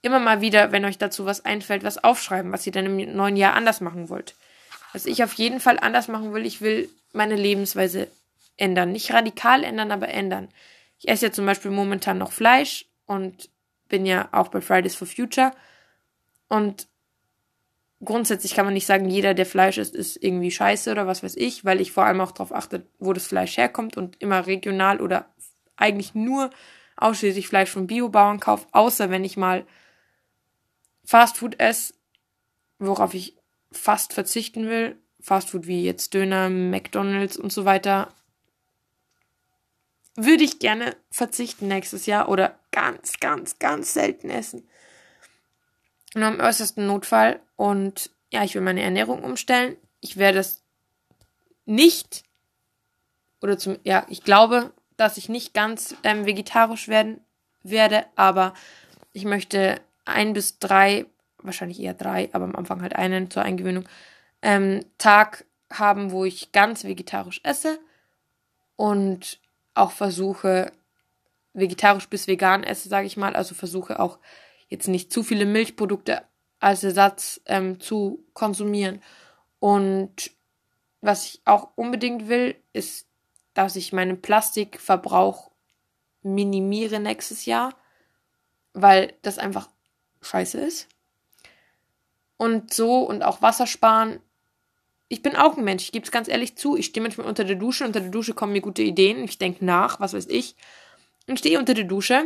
[0.01, 3.37] immer mal wieder, wenn euch dazu was einfällt, was aufschreiben, was ihr dann im neuen
[3.37, 4.35] Jahr anders machen wollt.
[4.91, 8.07] Was ich auf jeden Fall anders machen will, ich will meine Lebensweise
[8.57, 8.91] ändern.
[8.91, 10.49] Nicht radikal ändern, aber ändern.
[10.99, 13.49] Ich esse ja zum Beispiel momentan noch Fleisch und
[13.89, 15.51] bin ja auch bei Fridays for Future.
[16.47, 16.87] Und
[18.03, 21.35] grundsätzlich kann man nicht sagen, jeder, der Fleisch isst, ist irgendwie scheiße oder was weiß
[21.35, 25.01] ich, weil ich vor allem auch darauf achte, wo das Fleisch herkommt und immer regional
[25.01, 25.33] oder
[25.75, 26.49] eigentlich nur
[26.97, 29.65] ausschließlich Fleisch von Biobauern kaufe, außer wenn ich mal
[31.05, 31.93] Fastfood esse,
[32.79, 33.35] worauf ich
[33.71, 34.97] fast verzichten will.
[35.19, 38.13] Fastfood wie jetzt Döner, McDonalds und so weiter.
[40.15, 44.67] Würde ich gerne verzichten nächstes Jahr oder ganz, ganz, ganz selten essen.
[46.13, 47.39] Nur im äußersten Notfall.
[47.55, 49.75] Und ja, ich will meine Ernährung umstellen.
[50.01, 50.61] Ich werde es
[51.65, 52.23] nicht
[53.43, 57.19] oder zum, ja, ich glaube, dass ich nicht ganz ähm, vegetarisch werden
[57.61, 58.53] werde, aber
[59.11, 61.05] ich möchte ein bis drei,
[61.39, 63.83] wahrscheinlich eher drei, aber am Anfang halt einen zur Eingewöhnung,
[64.41, 67.79] ähm, Tag haben, wo ich ganz vegetarisch esse
[68.77, 69.39] und
[69.75, 70.71] auch versuche,
[71.53, 73.35] vegetarisch bis vegan esse, sage ich mal.
[73.35, 74.19] Also versuche auch
[74.69, 76.23] jetzt nicht zu viele Milchprodukte
[76.59, 79.01] als Ersatz ähm, zu konsumieren.
[79.59, 80.31] Und
[81.01, 83.07] was ich auch unbedingt will, ist,
[83.53, 85.51] dass ich meinen Plastikverbrauch
[86.21, 87.75] minimiere nächstes Jahr,
[88.73, 89.69] weil das einfach
[90.21, 90.87] scheiße ist.
[92.37, 94.19] Und so und auch Wasser sparen.
[95.09, 96.75] Ich bin auch ein Mensch, ich gebe es ganz ehrlich zu.
[96.75, 99.63] Ich stehe manchmal unter der Dusche, unter der Dusche kommen mir gute Ideen, ich denke
[99.63, 100.55] nach, was weiß ich.
[101.27, 102.25] Und stehe unter der Dusche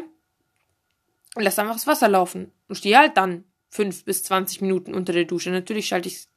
[1.36, 2.52] und lasse einfach das Wasser laufen.
[2.68, 5.50] Und stehe halt dann fünf bis zwanzig Minuten unter der Dusche.
[5.50, 6.28] Natürlich schalte ich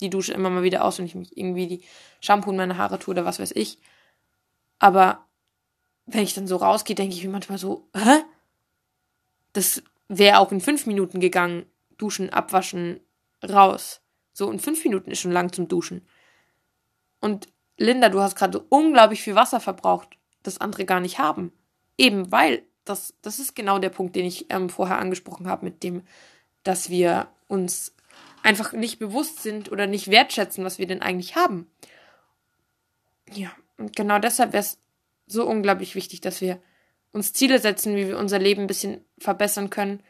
[0.00, 1.82] die Dusche immer mal wieder aus, wenn ich mich irgendwie die
[2.20, 3.78] Shampoo in meine Haare tue oder was weiß ich.
[4.78, 5.26] Aber
[6.06, 8.22] wenn ich dann so rausgehe, denke ich mir manchmal so, hä?
[9.52, 11.66] Das wäre auch in fünf Minuten gegangen.
[11.96, 13.00] Duschen, abwaschen,
[13.42, 14.00] raus.
[14.38, 16.06] So, in fünf Minuten ist schon lang zum Duschen.
[17.20, 21.50] Und Linda, du hast gerade unglaublich viel Wasser verbraucht, das andere gar nicht haben.
[21.96, 25.82] Eben weil, das, das ist genau der Punkt, den ich ähm, vorher angesprochen habe, mit
[25.82, 26.02] dem,
[26.62, 27.96] dass wir uns
[28.44, 31.68] einfach nicht bewusst sind oder nicht wertschätzen, was wir denn eigentlich haben.
[33.32, 34.78] Ja, und genau deshalb wäre es
[35.26, 36.62] so unglaublich wichtig, dass wir
[37.10, 40.00] uns Ziele setzen, wie wir unser Leben ein bisschen verbessern können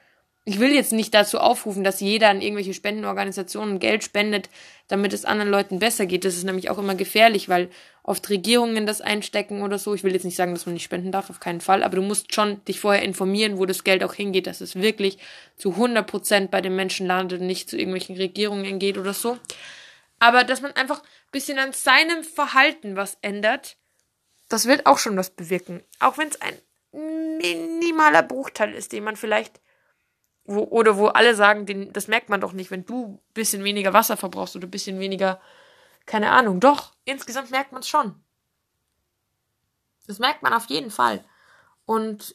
[0.49, 4.49] ich will jetzt nicht dazu aufrufen, dass jeder an irgendwelche Spendenorganisationen Geld spendet,
[4.87, 6.25] damit es anderen Leuten besser geht.
[6.25, 7.69] Das ist nämlich auch immer gefährlich, weil
[8.03, 9.93] oft Regierungen das einstecken oder so.
[9.93, 12.03] Ich will jetzt nicht sagen, dass man nicht spenden darf, auf keinen Fall, aber du
[12.03, 15.19] musst schon dich vorher informieren, wo das Geld auch hingeht, dass es wirklich
[15.59, 19.37] zu 100 Prozent bei den Menschen landet und nicht zu irgendwelchen Regierungen geht oder so.
[20.19, 23.77] Aber dass man einfach ein bisschen an seinem Verhalten was ändert,
[24.49, 25.83] das wird auch schon was bewirken.
[26.01, 26.57] Auch wenn es ein
[27.37, 29.61] minimaler Bruchteil ist, den man vielleicht
[30.49, 33.63] wo, oder wo alle sagen, den, das merkt man doch nicht, wenn du ein bisschen
[33.65, 35.41] weniger Wasser verbrauchst oder ein bisschen weniger,
[36.07, 36.59] keine Ahnung.
[36.59, 38.15] Doch, insgesamt merkt man es schon.
[40.07, 41.23] Das merkt man auf jeden Fall.
[41.85, 42.35] Und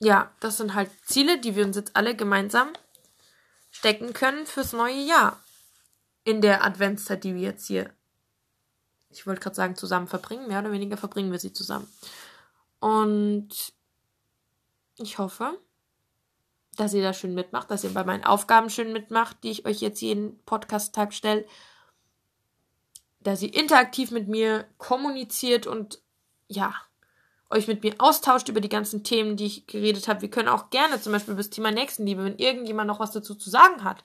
[0.00, 2.72] ja, das sind halt Ziele, die wir uns jetzt alle gemeinsam
[3.70, 5.40] stecken können fürs neue Jahr.
[6.24, 7.92] In der Adventszeit, die wir jetzt hier,
[9.10, 10.48] ich wollte gerade sagen, zusammen verbringen.
[10.48, 11.86] Mehr oder weniger verbringen wir sie zusammen.
[12.80, 13.50] Und
[14.96, 15.58] ich hoffe,
[16.80, 19.80] dass ihr da schön mitmacht, dass ihr bei meinen Aufgaben schön mitmacht, die ich euch
[19.80, 21.44] jetzt jeden Podcast-Tag stelle.
[23.20, 26.00] Dass ihr interaktiv mit mir kommuniziert und
[26.48, 26.74] ja,
[27.50, 30.22] euch mit mir austauscht über die ganzen Themen, die ich geredet habe.
[30.22, 33.34] Wir können auch gerne zum Beispiel über das Thema Nächstenliebe, wenn irgendjemand noch was dazu
[33.34, 34.04] zu sagen hat,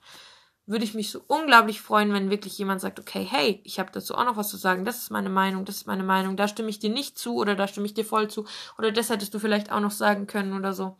[0.69, 4.13] würde ich mich so unglaublich freuen, wenn wirklich jemand sagt, okay, hey, ich habe dazu
[4.13, 6.69] auch noch was zu sagen, das ist meine Meinung, das ist meine Meinung, da stimme
[6.69, 8.45] ich dir nicht zu oder da stimme ich dir voll zu
[8.77, 10.95] oder das hättest du vielleicht auch noch sagen können oder so.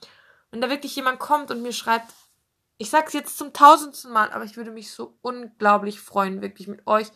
[0.52, 2.14] Wenn da wirklich jemand kommt und mir schreibt,
[2.78, 6.88] ich sag's jetzt zum tausendsten Mal, aber ich würde mich so unglaublich freuen, wirklich mit
[6.88, 7.12] euch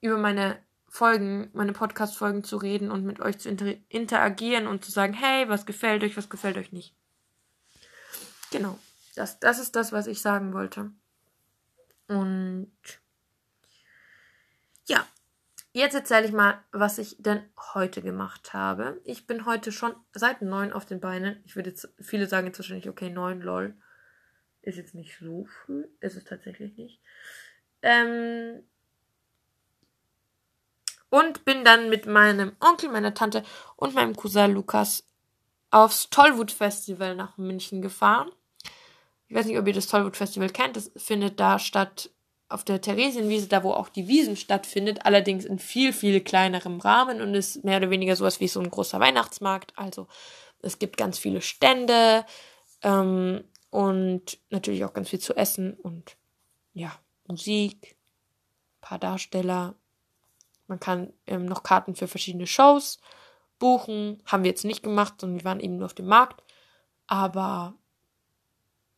[0.00, 4.90] über meine Folgen, meine Podcast-Folgen zu reden und mit euch zu inter interagieren und zu
[4.90, 6.94] sagen, hey, was gefällt euch, was gefällt euch nicht.
[8.50, 8.78] Genau.
[9.14, 10.90] Das, das ist das, was ich sagen wollte.
[12.06, 12.72] Und
[15.72, 17.42] Jetzt erzähle ich mal, was ich denn
[17.74, 19.00] heute gemacht habe.
[19.04, 21.42] Ich bin heute schon seit neun auf den Beinen.
[21.44, 23.76] Ich würde jetzt, viele sagen jetzt wahrscheinlich, okay, neun, lol.
[24.62, 25.86] Ist jetzt nicht so früh.
[26.00, 27.00] Ist es tatsächlich nicht.
[27.82, 28.62] Ähm,
[31.10, 33.42] und bin dann mit meinem Onkel, meiner Tante
[33.76, 35.04] und meinem Cousin Lukas
[35.70, 38.30] aufs Tollwood Festival nach München gefahren.
[39.28, 40.76] Ich weiß nicht, ob ihr das Tollwood Festival kennt.
[40.76, 42.10] Das findet da statt
[42.48, 47.20] auf der Theresienwiese, da wo auch die Wiesen stattfindet, allerdings in viel, viel kleinerem Rahmen
[47.20, 49.72] und ist mehr oder weniger sowas wie so ein großer Weihnachtsmarkt.
[49.76, 50.06] Also
[50.60, 52.24] es gibt ganz viele Stände
[52.82, 56.16] ähm, und natürlich auch ganz viel zu essen und
[56.72, 56.92] ja,
[57.26, 57.96] Musik,
[58.80, 59.74] paar Darsteller.
[60.66, 63.00] Man kann ähm, noch Karten für verschiedene Shows
[63.58, 64.22] buchen.
[64.24, 66.42] Haben wir jetzt nicht gemacht, sondern wir waren eben nur auf dem Markt.
[67.06, 67.74] Aber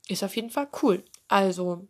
[0.08, 1.04] ist auf jeden Fall cool.
[1.28, 1.88] Also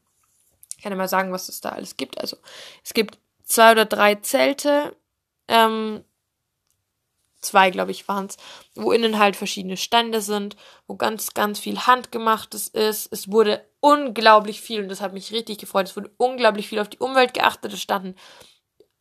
[0.81, 2.19] ich kann ja mal sagen, was es da alles gibt.
[2.23, 2.39] Also
[2.83, 4.97] es gibt zwei oder drei Zelte,
[5.47, 6.03] ähm,
[7.43, 8.39] zwei, glaube ich, waren es,
[8.75, 13.13] wo innen halt verschiedene Stände sind, wo ganz, ganz viel Handgemachtes ist.
[13.13, 16.89] Es wurde unglaublich viel, und das hat mich richtig gefreut, es wurde unglaublich viel auf
[16.89, 17.75] die Umwelt geachtet.
[17.75, 18.15] Es standen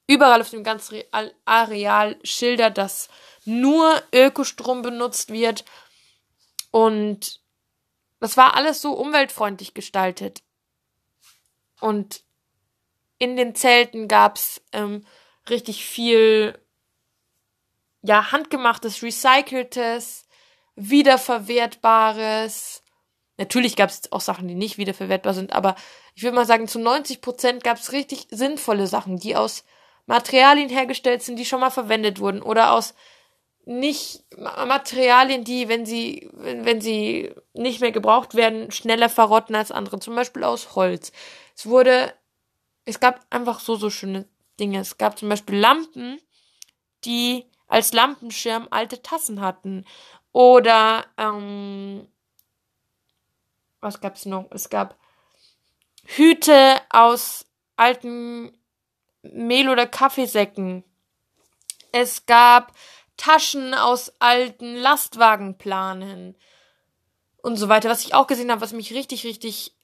[0.06, 1.02] überall auf dem ganzen
[1.46, 3.08] Areal Schilder, dass
[3.46, 5.64] nur Ökostrom benutzt wird.
[6.72, 7.40] Und
[8.20, 10.42] das war alles so umweltfreundlich gestaltet.
[11.80, 12.24] Und
[13.18, 15.06] in den Zelten gab's ähm,
[15.50, 16.58] richtig viel
[18.02, 20.28] ja, handgemachtes, recyceltes,
[20.76, 22.84] wiederverwertbares.
[23.38, 25.76] Natürlich gab es auch Sachen, die nicht wiederverwertbar sind, aber
[26.16, 29.64] ich würde mal sagen, zu 90 Prozent gab es richtig sinnvolle Sachen, die aus
[30.06, 32.96] Materialien hergestellt sind, die schon mal verwendet wurden oder aus
[33.70, 39.72] nicht Materialien, die, wenn sie, wenn, wenn sie nicht mehr gebraucht werden, schneller verrotten als
[39.72, 40.00] andere.
[40.00, 41.12] Zum Beispiel aus Holz.
[41.56, 42.12] Es wurde,
[42.86, 44.28] es gab einfach so, so schöne
[44.60, 44.80] Dinge.
[44.80, 46.20] Es gab zum Beispiel Lampen,
[47.06, 49.86] die als Lampenschirm alte Tassen hatten.
[50.32, 52.08] Oder, ähm,
[53.82, 54.48] was gab's noch?
[54.50, 54.98] Es gab
[56.06, 58.52] Hüte aus alten
[59.22, 60.84] Mehl- oder Kaffeesäcken.
[61.92, 62.74] Es gab
[63.20, 66.36] Taschen aus alten Lastwagenplanen
[67.42, 67.90] und so weiter.
[67.90, 69.76] Was ich auch gesehen habe, was mich richtig, richtig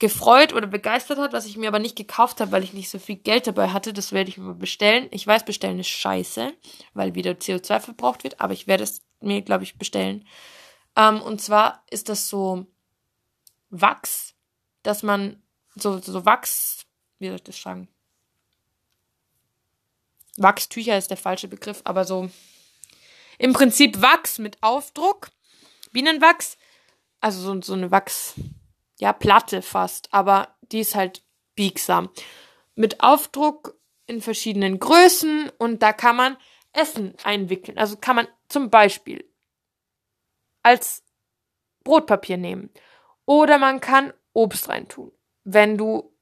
[0.00, 2.98] gefreut oder begeistert hat, was ich mir aber nicht gekauft habe, weil ich nicht so
[2.98, 5.08] viel Geld dabei hatte, das werde ich mir bestellen.
[5.12, 6.52] Ich weiß, bestellen ist scheiße,
[6.94, 10.26] weil wieder CO2 verbraucht wird, aber ich werde es mir, glaube ich, bestellen.
[10.96, 12.66] Ähm, und zwar ist das so
[13.70, 14.34] Wachs,
[14.82, 15.42] dass man
[15.76, 16.86] so, so Wachs,
[17.18, 17.88] wie soll ich das sagen?
[20.38, 22.30] Wachstücher ist der falsche Begriff, aber so
[23.38, 25.30] im Prinzip Wachs mit Aufdruck,
[25.92, 26.56] Bienenwachs,
[27.20, 28.34] also so, so eine Wachs,
[28.98, 31.22] ja, Platte fast, aber die ist halt
[31.54, 32.10] biegsam.
[32.74, 36.36] Mit Aufdruck in verschiedenen Größen und da kann man
[36.72, 37.78] Essen einwickeln.
[37.78, 39.24] Also kann man zum Beispiel
[40.62, 41.04] als
[41.84, 42.70] Brotpapier nehmen.
[43.24, 45.12] Oder man kann Obst reintun,
[45.44, 46.12] wenn du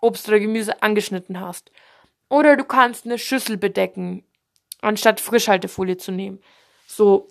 [0.00, 1.70] Obst oder Gemüse angeschnitten hast.
[2.28, 4.24] Oder du kannst eine Schüssel bedecken,
[4.80, 6.40] anstatt Frischhaltefolie zu nehmen.
[6.86, 7.28] So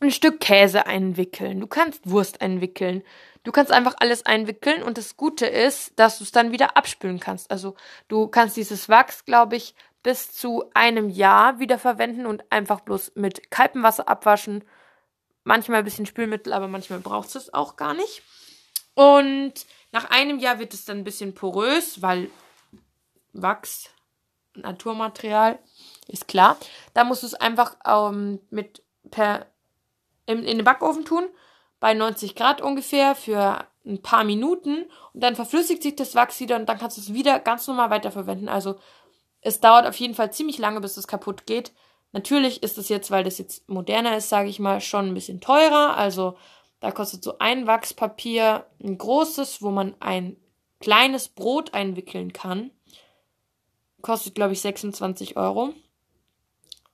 [0.00, 1.60] ein Stück Käse einwickeln.
[1.60, 3.02] Du kannst Wurst einwickeln.
[3.42, 7.20] Du kannst einfach alles einwickeln und das Gute ist, dass du es dann wieder abspülen
[7.20, 7.50] kannst.
[7.50, 7.74] Also
[8.08, 13.12] du kannst dieses Wachs, glaube ich, bis zu einem Jahr wieder verwenden und einfach bloß
[13.16, 14.64] mit kaltem Wasser abwaschen.
[15.42, 18.22] Manchmal ein bisschen Spülmittel, aber manchmal brauchst du es auch gar nicht.
[18.94, 22.30] Und nach einem Jahr wird es dann ein bisschen porös, weil
[23.32, 23.90] Wachs
[24.56, 25.58] Naturmaterial,
[26.08, 26.56] ist klar.
[26.92, 29.46] Da musst du es einfach ähm, mit per
[30.26, 31.24] in, in den Backofen tun,
[31.80, 36.56] bei 90 Grad ungefähr für ein paar Minuten und dann verflüssigt sich das Wachs wieder
[36.56, 38.48] und dann kannst du es wieder ganz normal weiterverwenden.
[38.48, 38.76] Also
[39.42, 41.72] es dauert auf jeden Fall ziemlich lange, bis es kaputt geht.
[42.12, 45.40] Natürlich ist es jetzt, weil das jetzt moderner ist, sage ich mal, schon ein bisschen
[45.40, 45.96] teurer.
[45.98, 46.38] Also
[46.80, 50.36] da kostet so ein Wachspapier ein großes, wo man ein
[50.80, 52.70] kleines Brot einwickeln kann,
[54.04, 55.72] Kostet, glaube ich, 26 Euro.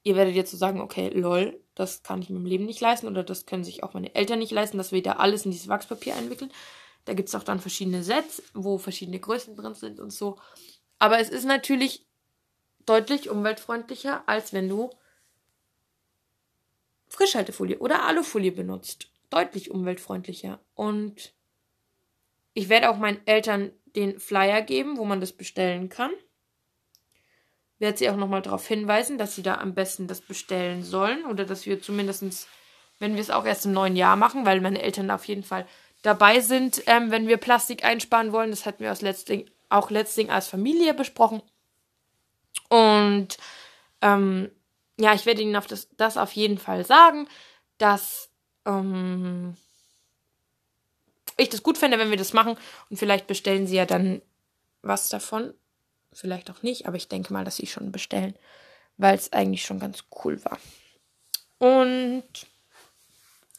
[0.04, 3.08] Ihr werdet jetzt so sagen, okay, lol, das kann ich mir im Leben nicht leisten
[3.08, 5.66] oder das können sich auch meine Eltern nicht leisten, dass wir da alles in dieses
[5.66, 6.52] Wachspapier einwickeln.
[7.06, 10.38] Da gibt es auch dann verschiedene Sets, wo verschiedene Größen drin sind und so.
[11.00, 12.06] Aber es ist natürlich
[12.86, 14.90] deutlich umweltfreundlicher, als wenn du
[17.08, 19.10] Frischhaltefolie oder Alufolie benutzt.
[19.30, 20.60] Deutlich umweltfreundlicher.
[20.74, 21.34] Und
[22.54, 26.12] ich werde auch meinen Eltern den Flyer geben, wo man das bestellen kann
[27.80, 31.44] werde sie auch nochmal darauf hinweisen, dass sie da am besten das bestellen sollen oder
[31.44, 32.46] dass wir zumindestens,
[32.98, 35.66] wenn wir es auch erst im neuen Jahr machen, weil meine Eltern auf jeden Fall
[36.02, 38.50] dabei sind, ähm, wenn wir Plastik einsparen wollen.
[38.50, 41.42] Das hatten wir aus letztling, auch letztling als Familie besprochen.
[42.68, 43.38] Und
[44.02, 44.50] ähm,
[44.98, 47.28] ja, ich werde ihnen auf das, das auf jeden Fall sagen,
[47.78, 48.30] dass
[48.66, 49.56] ähm,
[51.38, 52.56] ich das gut fände, wenn wir das machen.
[52.90, 54.20] Und vielleicht bestellen sie ja dann
[54.82, 55.54] was davon
[56.12, 58.34] vielleicht auch nicht, aber ich denke mal, dass sie schon bestellen,
[58.96, 60.58] weil es eigentlich schon ganz cool war.
[61.58, 62.24] Und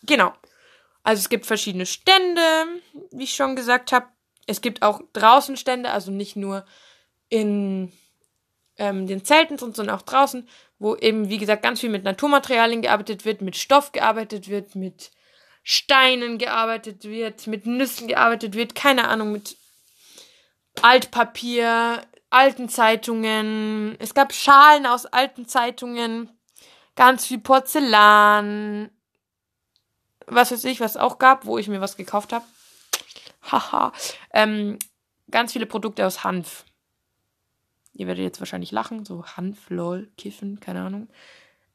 [0.04, 0.34] genau.
[1.04, 2.42] Also es gibt verschiedene Stände,
[3.12, 4.08] wie ich schon gesagt habe.
[4.48, 6.66] Es gibt auch draußen Stände, also nicht nur
[7.30, 7.92] in
[8.78, 10.48] ähm, den Zelten, sondern auch draußen,
[10.80, 15.12] wo eben, wie gesagt, ganz viel mit Naturmaterialien gearbeitet wird, mit Stoff gearbeitet wird, mit
[15.64, 19.56] Steinen gearbeitet wird, mit Nüssen gearbeitet wird, keine Ahnung, mit
[20.82, 23.96] Altpapier, alten Zeitungen.
[24.00, 26.30] Es gab Schalen aus alten Zeitungen.
[26.96, 28.90] Ganz viel Porzellan.
[30.28, 32.46] Was weiß ich, was es auch gab, wo ich mir was gekauft habe.
[33.52, 33.92] Haha.
[34.34, 34.80] ähm,
[35.30, 36.66] ganz viele Produkte aus Hanf.
[37.94, 41.10] Ihr werdet jetzt wahrscheinlich lachen, so Hanf, lol, Kiffen, keine Ahnung.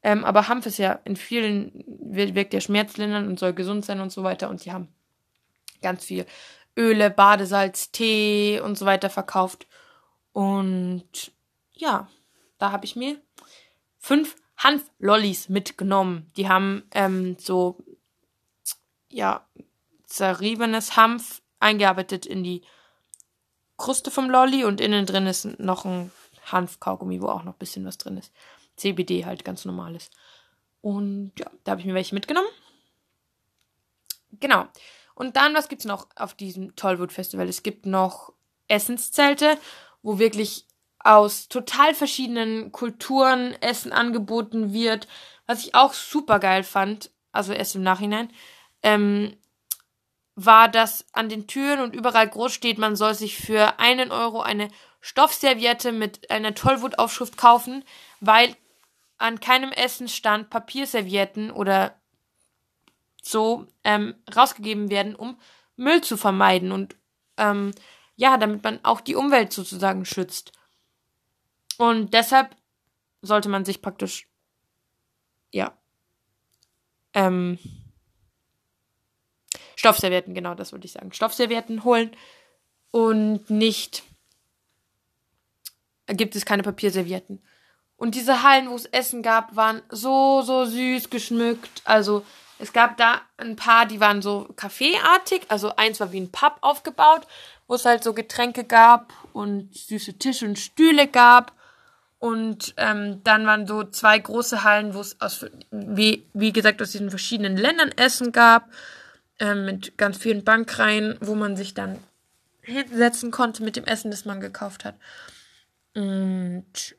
[0.01, 4.11] Ähm, aber Hanf ist ja in vielen, wirkt ja schmerzlindernd und soll gesund sein und
[4.11, 4.49] so weiter.
[4.49, 4.87] Und die haben
[5.81, 6.25] ganz viel
[6.77, 9.67] Öle, Badesalz, Tee und so weiter verkauft.
[10.37, 11.31] Und
[11.73, 12.07] ja,
[12.59, 13.19] da habe ich mir
[13.97, 16.31] fünf Hanflollis mitgenommen.
[16.37, 17.79] Die haben ähm, so,
[19.09, 19.47] ja,
[20.05, 22.61] zerriebenes Hanf eingearbeitet in die
[23.77, 26.11] Kruste vom Lolli und innen drin ist noch ein
[26.51, 28.31] Hanfkaugummi, wo auch noch ein bisschen was drin ist.
[28.75, 30.11] CBD halt ganz normales.
[30.81, 32.49] Und ja, da habe ich mir welche mitgenommen.
[34.33, 34.67] Genau.
[35.15, 37.49] Und dann, was gibt es noch auf diesem Tollwood Festival?
[37.49, 38.33] Es gibt noch
[38.67, 39.57] Essenszelte,
[40.01, 40.65] wo wirklich
[40.99, 45.07] aus total verschiedenen Kulturen Essen angeboten wird,
[45.45, 48.29] was ich auch super geil fand, also erst im Nachhinein,
[48.83, 49.37] ähm,
[50.35, 54.41] war, dass an den Türen und überall groß steht, man soll sich für einen Euro
[54.41, 54.69] eine
[55.01, 57.83] Stoffserviette mit einer Tollwutaufschrift kaufen,
[58.19, 58.55] weil
[59.17, 61.95] an keinem Essen stand Papierservietten oder
[63.21, 65.39] so ähm, rausgegeben werden, um
[65.75, 66.71] Müll zu vermeiden.
[66.71, 66.95] Und
[67.37, 67.71] ähm,
[68.17, 70.51] ja, damit man auch die Umwelt sozusagen schützt.
[71.77, 72.55] Und deshalb
[73.21, 74.27] sollte man sich praktisch
[75.51, 75.77] ja
[77.13, 77.57] ähm,
[79.75, 81.13] Stoffservietten, genau, das wollte ich sagen.
[81.13, 82.11] Stoffservietten holen
[82.91, 84.03] und nicht
[86.07, 87.43] gibt es keine Papierservietten.
[87.95, 91.81] Und diese Hallen, wo es Essen gab, waren so, so süß geschmückt.
[91.83, 92.25] Also
[92.59, 95.41] es gab da ein paar, die waren so kaffeeartig.
[95.49, 97.27] Also eins war wie ein Pub aufgebaut,
[97.67, 101.53] wo es halt so Getränke gab und süße Tische und Stühle gab.
[102.19, 106.91] Und ähm, dann waren so zwei große Hallen, wo es aus, wie, wie gesagt, aus
[106.91, 108.69] diesen verschiedenen Ländern Essen gab
[109.39, 111.99] ähm, mit ganz vielen Bankreihen, wo man sich dann
[112.61, 114.95] hinsetzen konnte mit dem Essen, das man gekauft hat.
[115.93, 116.95] Und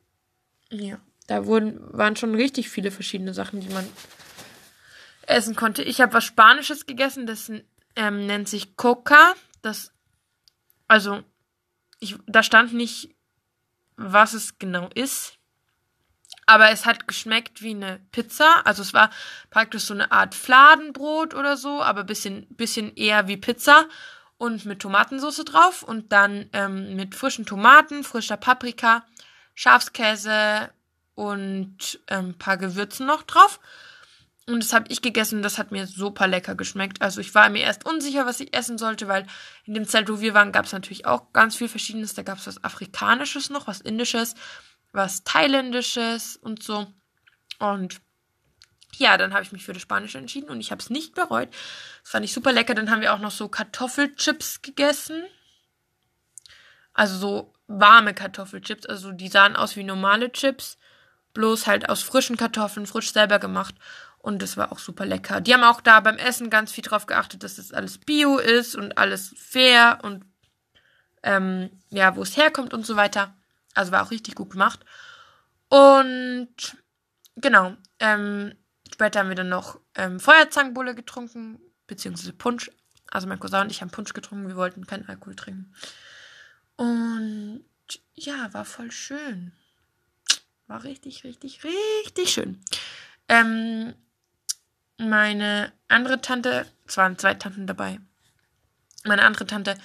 [0.70, 3.86] ja, da wurden, waren schon richtig viele verschiedene Sachen, die man
[5.26, 5.82] essen konnte.
[5.82, 7.50] Ich habe was Spanisches gegessen, das
[7.96, 9.34] ähm, nennt sich Coca.
[9.62, 9.92] Das,
[10.88, 11.22] also,
[12.00, 13.14] ich, da stand nicht,
[13.96, 15.34] was es genau ist.
[16.46, 18.62] Aber es hat geschmeckt wie eine Pizza.
[18.64, 19.10] Also es war
[19.50, 23.86] praktisch so eine Art Fladenbrot oder so, aber bisschen, bisschen eher wie Pizza.
[24.38, 25.82] Und mit Tomatensauce drauf.
[25.82, 29.04] Und dann ähm, mit frischen Tomaten, frischer Paprika,
[29.54, 30.70] Schafskäse
[31.14, 33.60] und ein ähm, paar Gewürzen noch drauf.
[34.48, 37.02] Und das habe ich gegessen das hat mir super lecker geschmeckt.
[37.02, 39.26] Also ich war mir erst unsicher, was ich essen sollte, weil
[39.64, 42.14] in dem Zelt, wo wir waren, gab es natürlich auch ganz viel Verschiedenes.
[42.14, 44.34] Da gab es was Afrikanisches noch, was Indisches,
[44.92, 46.86] was Thailändisches und so.
[47.58, 48.00] Und
[48.96, 51.50] ja, dann habe ich mich für das Spanische entschieden und ich habe es nicht bereut.
[52.02, 52.74] Das fand ich super lecker.
[52.74, 55.24] Dann haben wir auch noch so Kartoffelchips gegessen.
[56.94, 58.86] Also so warme Kartoffelchips.
[58.86, 60.78] Also die sahen aus wie normale Chips.
[61.34, 63.74] Bloß halt aus frischen Kartoffeln, frisch selber gemacht.
[64.28, 65.40] Und das war auch super lecker.
[65.40, 68.74] Die haben auch da beim Essen ganz viel drauf geachtet, dass das alles bio ist
[68.74, 70.22] und alles fair und
[71.22, 73.34] ähm, ja, wo es herkommt und so weiter.
[73.72, 74.80] Also war auch richtig gut gemacht.
[75.70, 76.76] Und
[77.36, 78.52] genau, ähm,
[78.92, 82.70] später haben wir dann noch ähm, Feuerzangenbulle getrunken, beziehungsweise Punsch.
[83.10, 85.72] Also mein Cousin und ich haben Punsch getrunken, wir wollten keinen Alkohol trinken.
[86.76, 87.64] Und
[88.12, 89.52] ja, war voll schön.
[90.66, 92.60] War richtig, richtig, richtig schön.
[93.26, 93.94] Ähm,
[94.98, 98.00] meine andere Tante, es waren zwei Tanten dabei.
[99.04, 99.76] Meine andere Tante,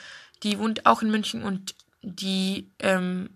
[0.42, 3.30] die wohnt auch in München und die ähm,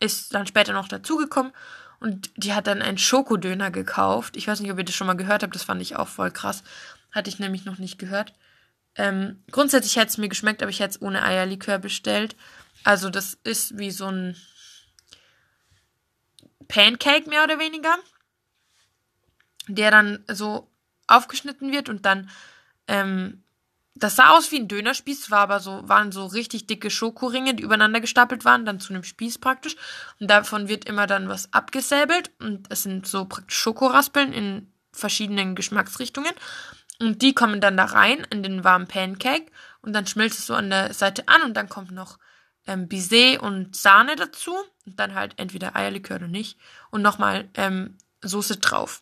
[0.00, 1.52] ist dann später noch dazugekommen
[2.00, 4.36] und die hat dann einen Schokodöner gekauft.
[4.36, 6.30] Ich weiß nicht, ob ihr das schon mal gehört habt, das fand ich auch voll
[6.30, 6.62] krass.
[7.12, 8.32] Hatte ich nämlich noch nicht gehört.
[8.94, 12.36] Ähm, grundsätzlich hätte es mir geschmeckt, aber ich hätte es ohne Eierlikör bestellt.
[12.84, 14.36] Also das ist wie so ein
[16.68, 17.96] Pancake mehr oder weniger,
[19.68, 20.70] der dann so
[21.06, 22.30] aufgeschnitten wird und dann
[22.88, 23.42] ähm,
[23.98, 27.62] das sah aus wie ein Dönerspieß, war aber so, waren so richtig dicke Schokoringe, die
[27.62, 29.76] übereinander gestapelt waren, dann zu einem Spieß praktisch.
[30.20, 32.30] Und davon wird immer dann was abgesäbelt.
[32.38, 36.32] Und es sind so praktisch Schokoraspeln in verschiedenen Geschmacksrichtungen.
[37.00, 39.50] Und die kommen dann da rein in den warmen Pancake.
[39.80, 42.18] Und dann schmilzt es so an der Seite an und dann kommt noch
[42.66, 44.54] ähm, Baiser und Sahne dazu.
[44.84, 46.58] Und dann halt entweder Eierlikör oder nicht.
[46.90, 49.00] Und nochmal ähm, Soße drauf.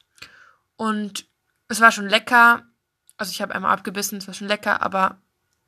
[0.77, 1.27] Und
[1.69, 2.65] es war schon lecker
[3.17, 5.21] also ich habe einmal abgebissen, es war schon lecker, aber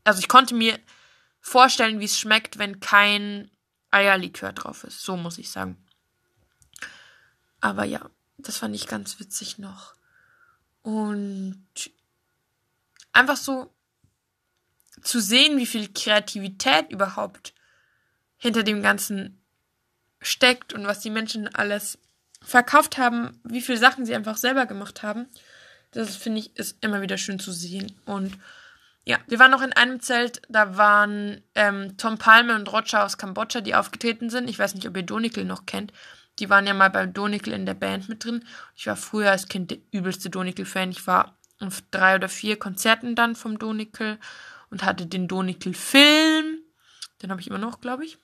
[0.04, 0.78] also ich konnte mir
[1.40, 3.50] vorstellen, wie es schmeckt, wenn kein
[3.90, 5.02] Eierlikör drauf ist.
[5.02, 5.76] So muss ich sagen.
[7.60, 9.94] Aber ja, das fand ich ganz witzig noch.
[10.82, 11.64] Und
[13.12, 13.72] einfach so
[15.02, 17.54] zu sehen, wie viel Kreativität überhaupt
[18.36, 19.40] hinter dem Ganzen
[20.20, 21.98] steckt und was die Menschen alles
[22.42, 25.28] verkauft haben, wie viele Sachen sie einfach selber gemacht haben.
[25.96, 27.98] Das finde ich ist immer wieder schön zu sehen.
[28.04, 28.36] Und
[29.04, 33.16] ja, wir waren noch in einem Zelt, da waren ähm, Tom Palme und Roger aus
[33.16, 34.50] Kambodscha, die aufgetreten sind.
[34.50, 35.92] Ich weiß nicht, ob ihr Donikel noch kennt.
[36.38, 38.44] Die waren ja mal bei Donikel in der Band mit drin.
[38.74, 40.90] Ich war früher als Kind der übelste Donikel-Fan.
[40.90, 44.18] Ich war auf drei oder vier Konzerten dann vom Donikel
[44.70, 46.58] und hatte den Donikel-Film.
[47.22, 48.18] Den habe ich immer noch, glaube ich.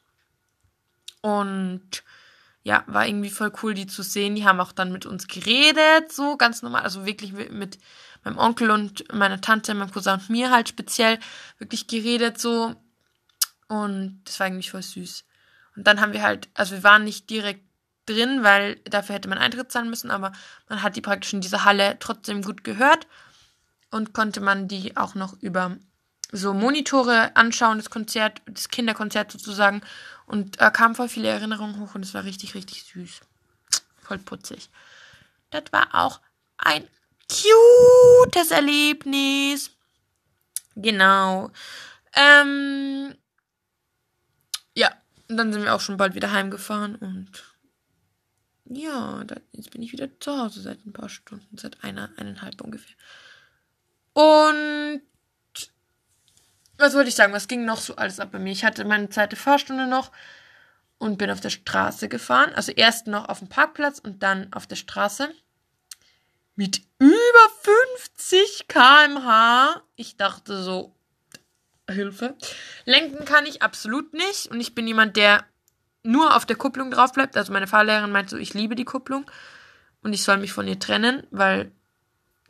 [1.23, 2.03] Und
[2.63, 4.35] ja, war irgendwie voll cool, die zu sehen.
[4.35, 7.79] Die haben auch dann mit uns geredet, so ganz normal, also wirklich mit
[8.25, 11.19] meinem Onkel und meiner Tante, meinem Cousin und mir halt speziell
[11.59, 12.75] wirklich geredet, so.
[13.69, 15.25] Und das war eigentlich voll süß.
[15.77, 17.65] Und dann haben wir halt, also wir waren nicht direkt
[18.07, 20.33] drin, weil dafür hätte man Eintritt zahlen müssen, aber
[20.69, 23.07] man hat die praktisch in dieser Halle trotzdem gut gehört
[23.91, 25.77] und konnte man die auch noch über
[26.33, 29.83] so Monitore anschauen, das Konzert, das Kinderkonzert sozusagen.
[30.27, 33.21] Und da kamen voll viele Erinnerungen hoch und es war richtig, richtig süß.
[34.01, 34.71] Voll putzig.
[35.51, 36.21] Das war auch
[36.57, 36.89] ein
[37.29, 39.71] cutes Erlebnis.
[40.75, 41.51] Genau.
[42.15, 43.15] Ähm,
[44.75, 44.91] ja,
[45.29, 47.31] und dann sind wir auch schon bald wieder heimgefahren und
[48.65, 52.61] ja, da, jetzt bin ich wieder zu Hause seit ein paar Stunden, seit einer, eineinhalb
[52.63, 52.97] ungefähr.
[54.15, 55.03] Und
[56.83, 57.33] was wollte ich sagen?
[57.33, 58.53] Was ging noch so alles ab bei mir?
[58.53, 60.13] Ich hatte meine zweite Fahrstunde noch
[60.99, 62.53] und bin auf der Straße gefahren.
[62.55, 65.31] Also erst noch auf dem Parkplatz und dann auf der Straße.
[66.55, 67.13] Mit über
[67.99, 69.83] 50 km/h.
[69.97, 70.95] Ich dachte so,
[71.91, 72.37] Hilfe.
[72.85, 74.47] Lenken kann ich absolut nicht.
[74.49, 75.45] Und ich bin jemand, der
[76.03, 77.37] nur auf der Kupplung drauf bleibt.
[77.37, 79.25] Also meine Fahrlehrerin meint so, ich liebe die Kupplung.
[80.03, 81.73] Und ich soll mich von ihr trennen, weil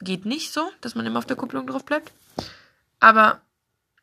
[0.00, 2.12] geht nicht so, dass man immer auf der Kupplung drauf bleibt.
[2.98, 3.40] Aber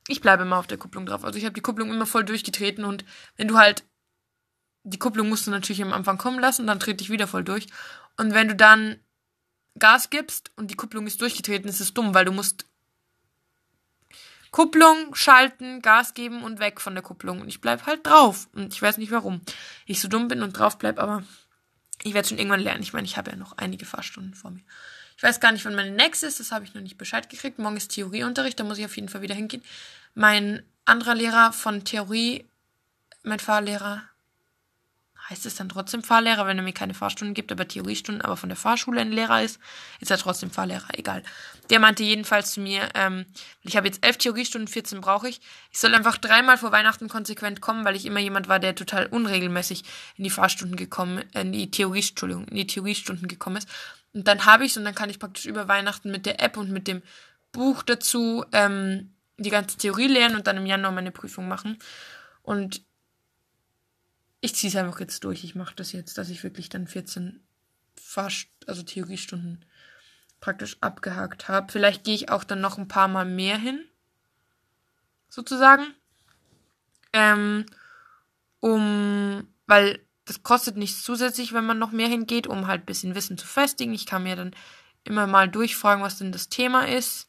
[0.10, 1.24] ich bleibe immer auf der Kupplung drauf.
[1.24, 3.06] Also ich habe die Kupplung immer voll durchgetreten und
[3.38, 3.84] wenn du halt
[4.84, 7.68] die Kupplung musst du natürlich am Anfang kommen lassen, dann trete ich wieder voll durch.
[8.18, 9.00] Und wenn du dann
[9.78, 12.66] Gas gibst und die Kupplung ist durchgetreten, ist es dumm, weil du musst
[14.52, 17.42] Kupplung schalten, Gas geben und weg von der Kupplung.
[17.42, 18.48] Und ich bleib halt drauf.
[18.54, 19.42] Und ich weiß nicht warum
[19.86, 21.24] ich so dumm bin und drauf bleib, aber
[22.04, 22.82] ich werde schon irgendwann lernen.
[22.82, 24.64] Ich meine, ich habe ja noch einige Fahrstunden vor mir.
[25.18, 27.60] Ich weiß gar nicht, wann meine nächste ist, das habe ich noch nicht Bescheid gekriegt.
[27.60, 29.62] Morgen ist Theorieunterricht, da muss ich auf jeden Fall wieder hingehen.
[30.14, 32.46] Mein anderer Lehrer von Theorie,
[33.24, 34.04] mein Fahrlehrer,
[35.30, 38.50] heißt es dann trotzdem Fahrlehrer, wenn er mir keine Fahrstunden gibt, aber Theoriestunden, aber von
[38.50, 39.60] der Fahrschule ein Lehrer ist,
[40.00, 41.24] ist er trotzdem Fahrlehrer, egal.
[41.70, 43.26] Der meinte jedenfalls zu mir, ähm,
[43.62, 45.40] ich habe jetzt elf Theoriestunden, 14 brauche ich.
[45.72, 49.06] Ich soll einfach dreimal vor Weihnachten konsequent kommen, weil ich immer jemand war, der total
[49.06, 49.84] unregelmäßig
[50.18, 53.70] in die Fahrstunden gekommen, in die Theorie, Entschuldigung, in die Theoriestunden gekommen ist.
[54.14, 56.58] Und dann habe ich es und dann kann ich praktisch über Weihnachten mit der App
[56.58, 57.04] und mit dem
[57.52, 61.78] Buch dazu ähm, die ganze Theorie lernen und dann im Januar meine Prüfung machen.
[62.42, 62.84] Und
[64.42, 65.44] ich ziehe es einfach jetzt durch.
[65.44, 67.44] Ich mache das jetzt, dass ich wirklich dann 14
[68.02, 69.66] Fahrst also Theoriestunden
[70.40, 71.72] praktisch abgehakt habe.
[71.72, 73.84] Vielleicht gehe ich auch dann noch ein paar Mal mehr hin.
[75.28, 75.94] Sozusagen.
[77.14, 77.66] Ähm,
[78.62, 83.16] um, weil das kostet nichts zusätzlich, wenn man noch mehr hingeht, um halt ein bisschen
[83.16, 83.94] Wissen zu festigen.
[83.94, 84.56] Ich kann mir dann
[85.04, 87.29] immer mal durchfragen, was denn das Thema ist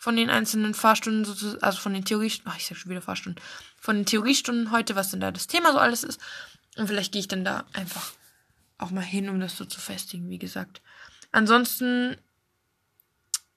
[0.00, 1.26] von den einzelnen Fahrstunden,
[1.60, 3.40] also von den Theoriestunden, ach, ich sag schon wieder Fahrstunden,
[3.78, 6.18] von den Theoriestunden heute, was denn da das Thema so alles ist.
[6.78, 8.12] Und vielleicht gehe ich dann da einfach
[8.78, 10.80] auch mal hin, um das so zu festigen, wie gesagt.
[11.32, 12.16] Ansonsten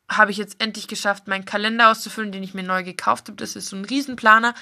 [0.09, 3.37] habe ich jetzt endlich geschafft, meinen Kalender auszufüllen, den ich mir neu gekauft habe.
[3.37, 4.53] Das ist so ein Riesenplaner.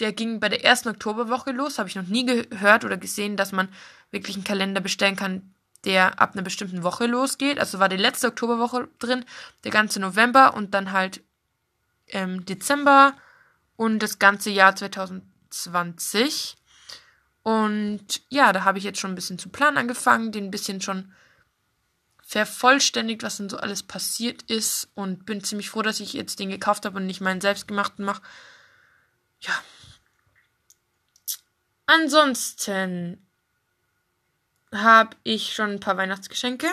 [0.00, 1.78] Der ging bei der ersten Oktoberwoche los.
[1.78, 3.70] Habe ich noch nie gehört oder gesehen, dass man
[4.10, 5.51] wirklich einen Kalender bestellen kann,
[5.84, 7.58] der ab einer bestimmten Woche losgeht.
[7.58, 9.24] Also war die letzte Oktoberwoche drin,
[9.64, 11.22] der ganze November und dann halt
[12.08, 13.14] ähm, Dezember
[13.76, 16.56] und das ganze Jahr 2020.
[17.42, 20.80] Und ja, da habe ich jetzt schon ein bisschen zu planen angefangen, den ein bisschen
[20.80, 21.12] schon
[22.22, 26.50] vervollständigt, was denn so alles passiert ist und bin ziemlich froh, dass ich jetzt den
[26.50, 28.22] gekauft habe und nicht meinen selbstgemachten mache.
[29.40, 29.52] Ja,
[31.86, 33.26] Ansonsten
[34.72, 36.66] habe ich schon ein paar Weihnachtsgeschenke.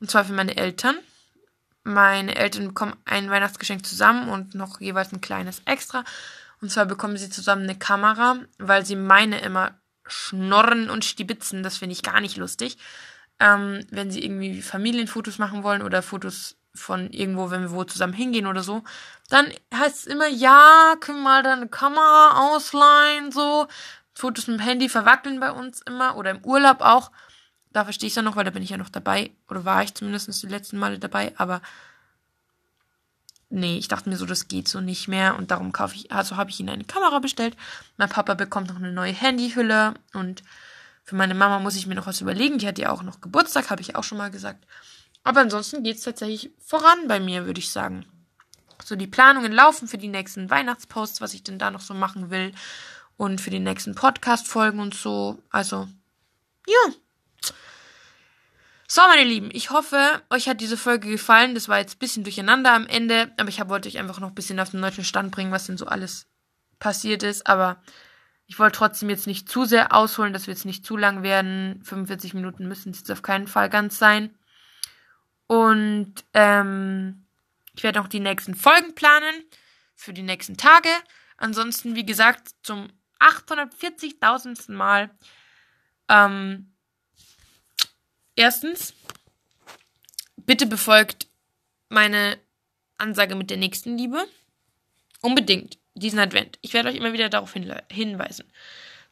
[0.00, 0.96] Und zwar für meine Eltern.
[1.84, 6.04] Meine Eltern bekommen ein Weihnachtsgeschenk zusammen und noch jeweils ein kleines extra.
[6.60, 9.74] Und zwar bekommen sie zusammen eine Kamera, weil sie meine immer
[10.06, 11.62] schnorren und stibitzen.
[11.62, 12.78] Das finde ich gar nicht lustig.
[13.40, 18.12] Ähm, wenn sie irgendwie Familienfotos machen wollen oder Fotos von irgendwo, wenn wir wo zusammen
[18.12, 18.82] hingehen oder so,
[19.28, 23.66] dann heißt es immer, ja, können wir mal deine Kamera ausleihen, so.
[24.14, 27.10] Fotos mit dem Handy verwackeln bei uns immer oder im Urlaub auch.
[27.72, 29.30] Da verstehe ich es ja noch, weil da bin ich ja noch dabei.
[29.48, 31.62] Oder war ich zumindest die letzten Male dabei, aber
[33.48, 36.36] nee, ich dachte mir so, das geht so nicht mehr und darum kaufe ich, also
[36.36, 37.56] habe ich ihnen eine Kamera bestellt.
[37.96, 40.42] Mein Papa bekommt noch eine neue Handyhülle und
[41.04, 42.58] für meine Mama muss ich mir noch was überlegen.
[42.58, 44.64] Die hat ja auch noch Geburtstag, habe ich auch schon mal gesagt.
[45.24, 48.06] Aber ansonsten geht es tatsächlich voran bei mir, würde ich sagen.
[48.84, 52.30] So, die Planungen laufen für die nächsten Weihnachtsposts, was ich denn da noch so machen
[52.30, 52.52] will.
[53.16, 55.42] Und für die nächsten Podcast-Folgen und so.
[55.50, 55.88] Also,
[56.66, 56.94] ja.
[58.88, 61.54] So, meine Lieben, ich hoffe, euch hat diese Folge gefallen.
[61.54, 64.34] Das war jetzt ein bisschen durcheinander am Ende, aber ich wollte euch einfach noch ein
[64.34, 66.26] bisschen auf den neuen Stand bringen, was denn so alles
[66.78, 67.46] passiert ist.
[67.46, 67.80] Aber
[68.46, 71.80] Ich wollte trotzdem jetzt nicht zu sehr ausholen, dass wir jetzt nicht zu lang werden.
[71.84, 74.36] 45 Minuten müssen es jetzt auf keinen Fall ganz sein.
[75.46, 77.24] Und ähm,
[77.74, 79.42] ich werde auch die nächsten Folgen planen
[79.94, 80.90] für die nächsten Tage.
[81.38, 82.88] Ansonsten, wie gesagt, zum
[83.22, 84.72] 840.000.
[84.72, 85.10] Mal.
[86.08, 86.72] Ähm,
[88.36, 88.94] erstens,
[90.36, 91.28] bitte befolgt
[91.88, 92.38] meine
[92.98, 94.26] Ansage mit der nächsten Liebe.
[95.20, 96.58] Unbedingt diesen Advent.
[96.62, 98.50] Ich werde euch immer wieder darauf hinweisen.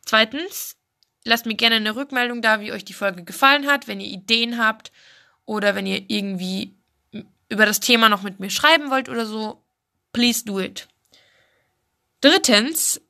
[0.05, 0.77] Zweitens,
[1.25, 4.59] lasst mir gerne eine Rückmeldung da, wie euch die Folge gefallen hat, wenn ihr Ideen
[4.59, 4.91] habt
[5.45, 6.75] oder wenn ihr irgendwie
[7.49, 9.63] über das Thema noch mit mir schreiben wollt oder so.
[10.13, 10.89] Please do it.
[12.21, 13.01] Drittens,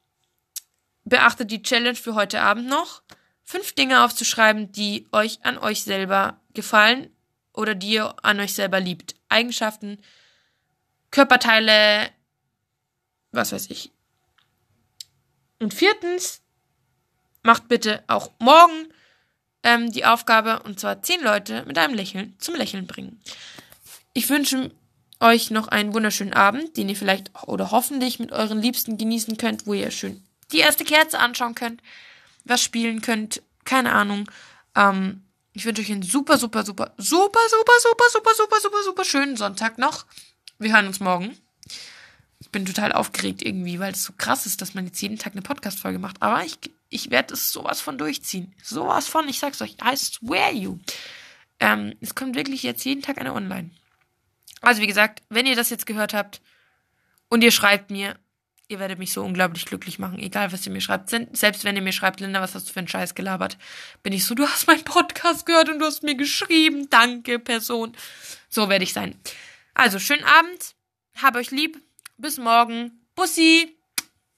[1.11, 3.03] beachtet die Challenge für heute Abend noch.
[3.45, 7.11] Fünf Dinge aufzuschreiben, die euch an euch selber gefallen
[7.53, 9.15] oder die ihr an euch selber liebt.
[9.29, 9.99] Eigenschaften,
[11.11, 12.09] Körperteile,
[13.33, 13.91] was weiß ich.
[15.59, 16.41] Und viertens,
[17.43, 18.89] macht bitte auch morgen
[19.63, 23.21] ähm, die Aufgabe, und zwar zehn Leute mit einem Lächeln zum Lächeln bringen.
[24.15, 24.71] Ich wünsche
[25.19, 29.67] euch noch einen wunderschönen Abend, den ihr vielleicht oder hoffentlich mit euren Liebsten genießen könnt,
[29.67, 31.83] wo ihr schön die erste Kerze anschauen könnt,
[32.45, 34.31] was spielen könnt, keine Ahnung.
[34.75, 35.23] Ähm,
[35.53, 39.37] ich wünsche euch einen super, super, super, super, super, super, super, super, super, super schönen
[39.37, 40.07] Sonntag noch.
[40.59, 41.37] Wir hören uns morgen.
[42.39, 45.33] Ich bin total aufgeregt irgendwie, weil es so krass ist, dass man jetzt jeden Tag
[45.33, 46.23] eine Podcast-Folge macht.
[46.23, 48.55] Aber ich, ich werde es sowas von durchziehen.
[48.63, 50.79] Sowas von, ich sag's euch, I swear you.
[51.59, 53.71] Ähm, es kommt wirklich jetzt jeden Tag eine online.
[54.63, 56.41] Also wie gesagt, wenn ihr das jetzt gehört habt
[57.29, 58.17] und ihr schreibt mir,
[58.71, 61.11] ihr werdet mich so unglaublich glücklich machen, egal was ihr mir schreibt.
[61.11, 63.59] Selbst wenn ihr mir schreibt, Linda, was hast du für einen Scheiß gelabert,
[64.03, 66.89] bin ich so, du hast meinen Podcast gehört und du hast mir geschrieben.
[66.89, 67.97] Danke, Person.
[68.49, 69.19] So werde ich sein.
[69.75, 70.75] Also, schönen Abend.
[71.21, 71.83] Hab euch lieb.
[72.17, 73.07] Bis morgen.
[73.17, 73.80] Bussi.